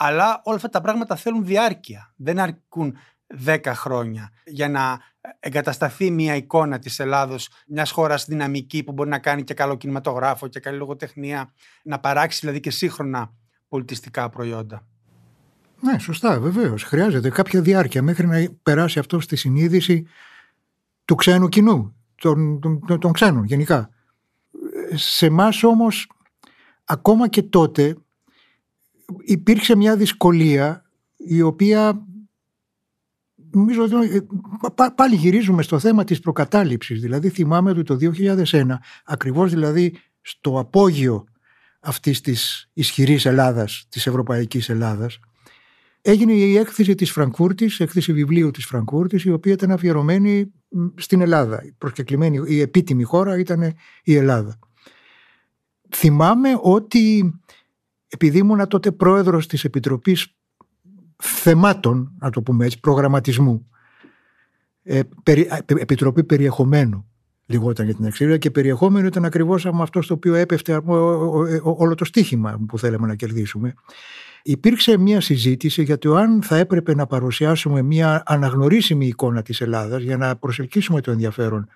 [0.02, 2.12] Αλλά όλα αυτά τα πράγματα θέλουν διάρκεια.
[2.16, 2.96] Δεν αρκούν
[3.44, 4.98] 10 χρόνια για να
[5.40, 10.48] εγκατασταθεί μια εικόνα της Ελλάδος, μιας χώρας δυναμική που μπορεί να κάνει και καλό κινηματογράφο
[10.48, 13.32] και καλή λογοτεχνία, να παράξει δηλαδή και σύγχρονα
[13.68, 14.86] πολιτιστικά προϊόντα.
[15.80, 16.82] Ναι, σωστά, βεβαίως.
[16.82, 20.06] Χρειάζεται κάποια διάρκεια μέχρι να περάσει αυτό στη συνείδηση
[21.04, 23.90] του ξένου κοινού, των, των, των ξένων γενικά.
[24.94, 26.10] Σε εμάς όμως,
[26.84, 27.96] ακόμα και τότε,
[29.20, 30.84] υπήρξε μια δυσκολία
[31.16, 32.06] η οποία
[33.50, 37.00] νομίζω ότι πάλι γυρίζουμε στο θέμα της προκατάληψης.
[37.00, 38.64] Δηλαδή θυμάμαι ότι το 2001,
[39.04, 41.24] ακριβώς δηλαδή στο απόγειο
[41.80, 45.18] αυτής της ισχυρής Ελλάδας, της Ευρωπαϊκής Ελλάδας,
[46.02, 50.52] έγινε η έκθεση της Φραγκούρτης, έκθεση βιβλίου της Φραγκούρτης, η οποία ήταν αφιερωμένη
[50.96, 51.64] στην Ελλάδα.
[51.64, 54.58] Η προσκεκλημένη, η επίτιμη χώρα ήταν η Ελλάδα.
[55.90, 57.34] Θυμάμαι ότι
[58.12, 60.34] επειδή ήμουν τότε πρόεδρος της Επιτροπής
[61.16, 63.68] Θεμάτων, να το πούμε έτσι, προγραμματισμού,
[64.82, 67.06] ε, περι, Επιτροπή Περιεχομένου,
[67.46, 70.80] λιγότερο για την εξήγηση, και περιεχόμενο ήταν ακριβώς από αυτός στο οποίο έπεφτε
[71.62, 73.74] όλο το στίχημα που θέλαμε να κερδίσουμε.
[74.42, 80.02] Υπήρξε μια συζήτηση για το αν θα έπρεπε να παρουσιάσουμε μια αναγνωρίσιμη εικόνα της Ελλάδας
[80.02, 81.68] για να προσελκύσουμε το ενδιαφέρον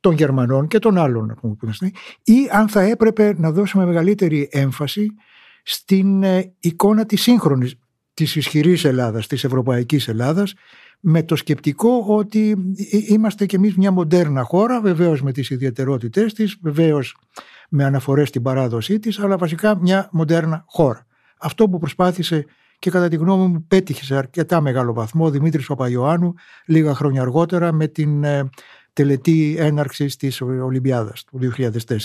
[0.00, 1.38] των Γερμανών και των άλλων
[2.22, 5.14] ή αν θα έπρεπε να δώσουμε μεγαλύτερη έμφαση
[5.62, 7.74] στην ε, εικόνα της σύγχρονης,
[8.14, 10.54] της ισχυρής Ελλάδας, της ευρωπαϊκής Ελλάδας,
[11.00, 12.56] με το σκεπτικό ότι
[13.08, 17.16] είμαστε κι εμείς μια μοντέρνα χώρα, βεβαίως με τις ιδιαιτερότητές της, βεβαίως
[17.68, 21.06] με αναφορές στην παράδοσή της, αλλά βασικά μια μοντέρνα χώρα.
[21.38, 22.44] Αυτό που προσπάθησε
[22.78, 26.34] και κατά τη γνώμη μου πέτυχε σε αρκετά μεγάλο βαθμό ο Δημήτρης Παπαϊωάννου
[26.66, 28.48] λίγα χρόνια αργότερα με την ε,
[28.92, 31.96] τελετή έναρξης της Ολυμπιάδας του 2004.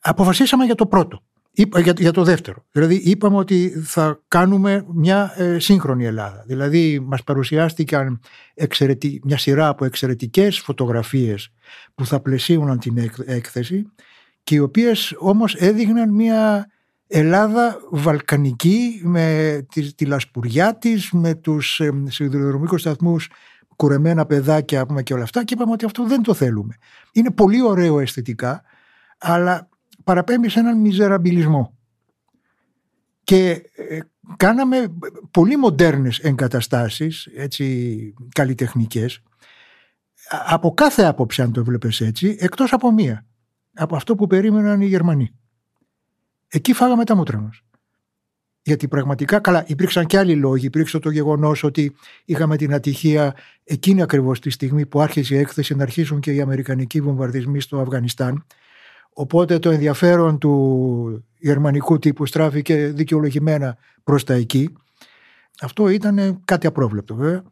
[0.00, 1.22] Αποφασίσαμε για το πρώτο.
[1.52, 2.64] Για, για το δεύτερο.
[2.70, 6.44] Δηλαδή είπαμε ότι θα κάνουμε μια ε, σύγχρονη Ελλάδα.
[6.46, 8.20] Δηλαδή μας παρουσιάστηκαν
[8.54, 9.20] εξαιρετι...
[9.24, 11.52] μια σειρά από εξαιρετικές φωτογραφίες
[11.94, 13.92] που θα πλαισίωναν την έκθεση
[14.42, 16.70] και οι οποίες όμως έδειχναν μια
[17.06, 23.30] Ελλάδα βαλκανική με τη, τη λασπουριά της, με τους ε, σιδηροδρομικούς σταθμούς
[23.76, 26.74] κουρεμένα παιδάκια πούμε, και όλα αυτά και είπαμε ότι αυτό δεν το θέλουμε.
[27.12, 28.62] Είναι πολύ ωραίο αισθητικά
[29.18, 29.68] αλλά
[30.04, 31.78] παραπέμπει σε έναν μιζεραμπιλισμό.
[33.24, 34.00] Και ε,
[34.36, 34.94] κάναμε
[35.30, 39.22] πολύ μοντέρνες εγκαταστάσεις, έτσι καλλιτεχνικές,
[40.46, 43.26] από κάθε άποψη αν το βλέπεις έτσι, εκτός από μία.
[43.74, 45.34] Από αυτό που περίμεναν οι Γερμανοί.
[46.48, 47.62] Εκεί φάγαμε τα μούτρα μας.
[48.62, 50.66] Γιατί πραγματικά, καλά, υπήρξαν και άλλοι λόγοι.
[50.66, 53.34] Υπήρξε το γεγονός ότι είχαμε την ατυχία
[53.64, 57.80] εκείνη ακριβώς τη στιγμή που άρχισε η έκθεση να αρχίσουν και οι Αμερικανικοί βομβαρδισμοί στο
[57.80, 58.46] Αφγανιστάν.
[59.20, 64.72] Οπότε το ενδιαφέρον του γερμανικού τύπου στράφηκε δικαιολογημένα προς τα εκεί.
[65.60, 67.42] Αυτό ήταν κάτι απρόβλεπτο βέβαια.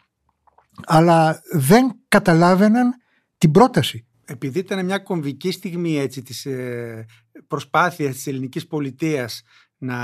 [0.87, 2.95] Αλλά δεν καταλάβαιναν
[3.39, 4.07] την πρόταση.
[4.25, 7.07] Επειδή ήταν μια κομβική στιγμή έτσι της ε,
[7.47, 9.43] προσπάθειας της ελληνικής πολιτείας
[9.79, 9.97] να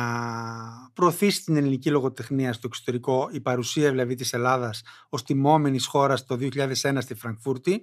[0.92, 6.38] προωθήσει την ελληνική λογοτεχνία στο εξωτερικό η παρουσία δηλαδή της Ελλάδας ως τιμόμενης χώρας το
[6.40, 7.78] 2001 στη Φραγκφούρτη ε,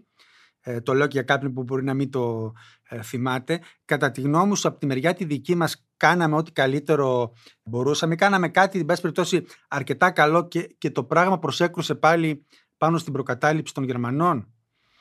[0.84, 2.54] το λέω και για κάποιον που μπορεί να μην το
[2.90, 3.60] ε, θυμάται.
[3.86, 7.34] Κατά τη γνώμη σου, από τη μεριά τη δική μας, κάναμε ό,τι καλύτερο
[7.64, 8.16] μπορούσαμε.
[8.16, 12.46] Κάναμε κάτι, εν πάση περιπτώσει, αρκετά καλό και, και το πράγμα προσέκρουσε πάλι
[12.78, 14.54] πάνω στην προκατάληψη των Γερμανών;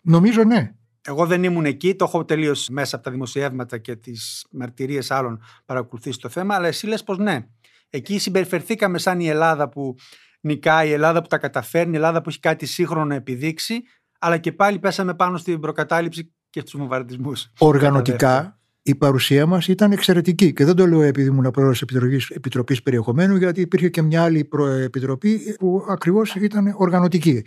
[0.02, 0.74] Νομίζω ναι.
[1.02, 5.42] Εγώ δεν ήμουν εκεί, το έχω τελείως μέσα από τα δημοσιεύματα και τις μαρτυρίες άλλων
[5.64, 7.46] παρακολουθήσει το θέμα, αλλά εσύ λες πως ναι.
[7.90, 9.94] Εκεί συμπεριφερθήκαμε σαν η Ελλάδα που
[10.40, 13.82] νικάει, η Ελλάδα που τα καταφέρνει, η Ελλάδα που έχει κάτι σύγχρονο να επιδείξει
[14.20, 17.50] αλλά και πάλι πέσαμε πάνω στην προκατάληψη και στους βομβαρδισμούς.
[17.58, 22.82] Οργανωτικά η παρουσία μας ήταν εξαιρετική και δεν το λέω επειδή ήμουν πρόεδρος Επιτροπής, Επιτροπής
[22.82, 24.48] Περιεχομένου γιατί υπήρχε και μια άλλη
[24.82, 27.42] επιτροπή που ακριβώς ήταν οργανωτική.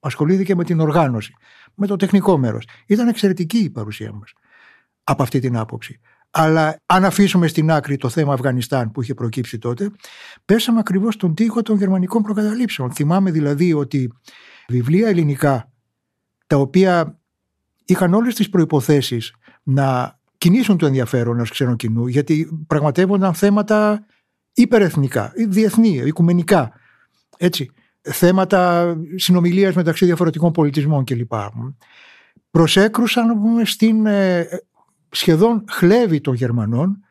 [0.00, 1.34] Ασχολήθηκε με την οργάνωση,
[1.74, 2.68] με το τεχνικό μέρος.
[2.86, 4.32] Ήταν εξαιρετική η παρουσία μας
[5.04, 6.00] από αυτή την άποψη.
[6.30, 9.90] Αλλά αν αφήσουμε στην άκρη το θέμα Αφγανιστάν που είχε προκύψει τότε,
[10.44, 12.92] πέσαμε ακριβώς στον τοίχο των γερμανικών προκαταλήψεων.
[12.92, 14.12] Θυμάμαι δηλαδή ότι
[14.68, 15.72] βιβλία ελληνικά
[16.48, 17.18] τα οποία
[17.84, 24.06] είχαν όλες τις προϋποθέσεις να κινήσουν το ενδιαφέρον ενός ξένου κοινού γιατί πραγματεύονταν θέματα
[24.52, 26.72] υπερεθνικά, διεθνή, οικουμενικά.
[27.36, 27.70] Έτσι,
[28.00, 31.32] θέματα συνομιλίας μεταξύ διαφορετικών πολιτισμών κλπ.
[32.50, 34.46] Προσέκρουσαν στην ε,
[35.10, 37.02] σχεδόν χλέβη των Γερμανών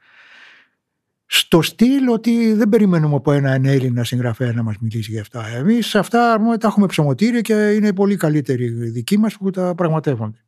[1.30, 5.48] στο στυλ ότι δεν περιμένουμε από έναν Έλληνα συγγραφέα να μας μιλήσει για αυτά.
[5.48, 10.44] Εμείς αυτά τα έχουμε ψωμοτήρια και είναι πολύ καλύτεροι δικοί μας που τα πραγματεύονται.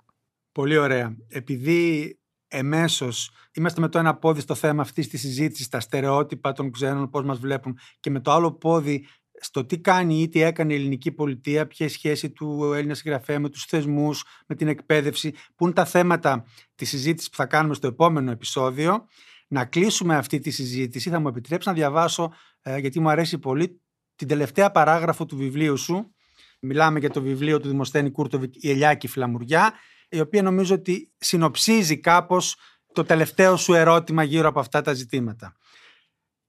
[0.52, 1.16] Πολύ ωραία.
[1.28, 2.14] Επειδή
[2.48, 7.10] εμέσως είμαστε με το ένα πόδι στο θέμα αυτής της συζήτησης, τα στερεότυπα των ξένων,
[7.10, 9.06] πώς μας βλέπουν και με το άλλο πόδι
[9.42, 12.94] στο τι κάνει ή τι έκανε η ελληνική πολιτεία, ποια είναι η σχέση του Έλληνα
[12.94, 17.46] συγγραφέα με τους θεσμούς, με την εκπαίδευση, που είναι τα θέματα της συζήτησης που θα
[17.46, 19.06] κάνουμε στο επόμενο επεισόδιο
[19.52, 23.82] να κλείσουμε αυτή τη συζήτηση θα μου επιτρέψεις να διαβάσω, ε, γιατί μου αρέσει πολύ,
[24.16, 26.14] την τελευταία παράγραφο του βιβλίου σου.
[26.60, 29.74] Μιλάμε για το βιβλίο του Δημοσθένη Κούρτοβικ «Η Ελιά και η Φλαμουριά»,
[30.10, 32.56] η οποία νομίζω ότι συνοψίζει κάπως
[32.93, 35.56] το τελευταίο σου ερώτημα γύρω από αυτά τα ζητήματα.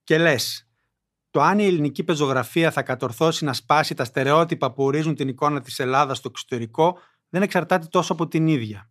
[0.03, 0.69] Και λες,
[1.31, 5.61] το αν η ελληνική πεζογραφία θα κατορθώσει να σπάσει τα στερεότυπα που ορίζουν την εικόνα
[5.61, 6.97] της Ελλάδας στο εξωτερικό
[7.29, 8.89] δεν εξαρτάται τόσο από την ίδια.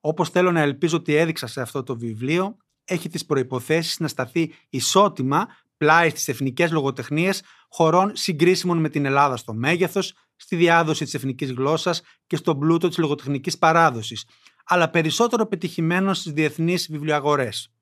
[0.00, 4.54] Όπως θέλω να ελπίζω ότι έδειξα σε αυτό το βιβλίο, έχει τις προϋποθέσεις να σταθεί
[4.68, 11.14] ισότιμα πλάι στις εθνικές λογοτεχνίες χωρών συγκρίσιμων με την Ελλάδα στο μέγεθος, στη διάδοση της
[11.14, 14.24] εθνικής γλώσσας και στον πλούτο της λογοτεχνικής παράδοσης,
[14.64, 17.72] αλλά περισσότερο πετυχημένο στις διεθνείς βιβλιοαγορές.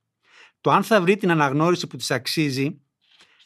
[0.60, 2.80] Το αν θα βρει την αναγνώριση που της αξίζει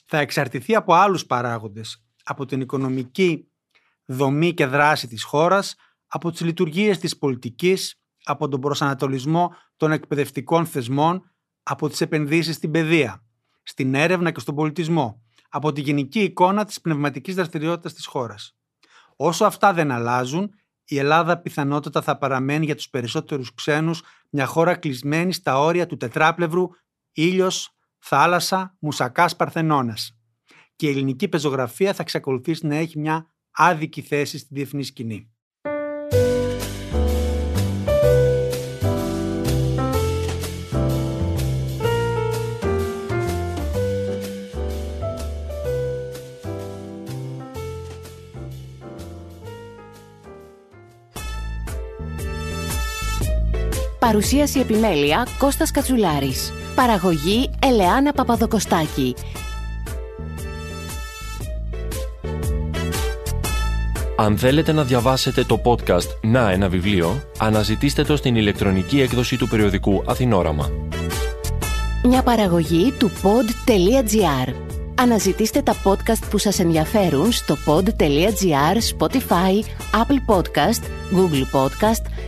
[0.05, 3.49] θα εξαρτηθεί από άλλους παράγοντες, από την οικονομική
[4.05, 5.75] δομή και δράση της χώρας,
[6.07, 11.34] από τις λειτουργίες της πολιτικής, από τον προσανατολισμό των εκπαιδευτικών θεσμών
[11.65, 13.25] από τις επενδύσεις στην παιδεία,
[13.62, 18.57] στην έρευνα και στον πολιτισμό, από τη γενική εικόνα της πνευματικής δραστηριότητας της χώρας.
[19.17, 20.51] Όσο αυτά δεν αλλάζουν,
[20.85, 25.97] η Ελλάδα πιθανότατα θα παραμένει για τους περισσότερους ξένους μια χώρα κλεισμένη στα όρια του
[25.97, 26.69] τετράπλευρου
[27.12, 30.19] ήλιος, θάλασσα, μουσακάς παρθενώνας.
[30.77, 35.34] Και η ελληνική πεζογραφία θα εξακολουθήσει να έχει μια άδικη θέση στη διεθνή σκηνή.
[54.05, 56.53] Παρουσίαση επιμέλεια Κώστας Κατσουλάρης.
[56.75, 59.15] Παραγωγή Ελεάνα Παπαδοκοστάκη.
[64.17, 69.49] Αν θέλετε να διαβάσετε το podcast «Να ένα βιβλίο», αναζητήστε το στην ηλεκτρονική έκδοση του
[69.49, 70.71] περιοδικού Αθηνόραμα.
[72.05, 74.55] Μια παραγωγή του pod.gr.
[74.95, 80.83] Αναζητήστε τα podcast που σας ενδιαφέρουν στο pod.gr, Spotify, Apple Podcast,
[81.15, 82.14] Google Podcast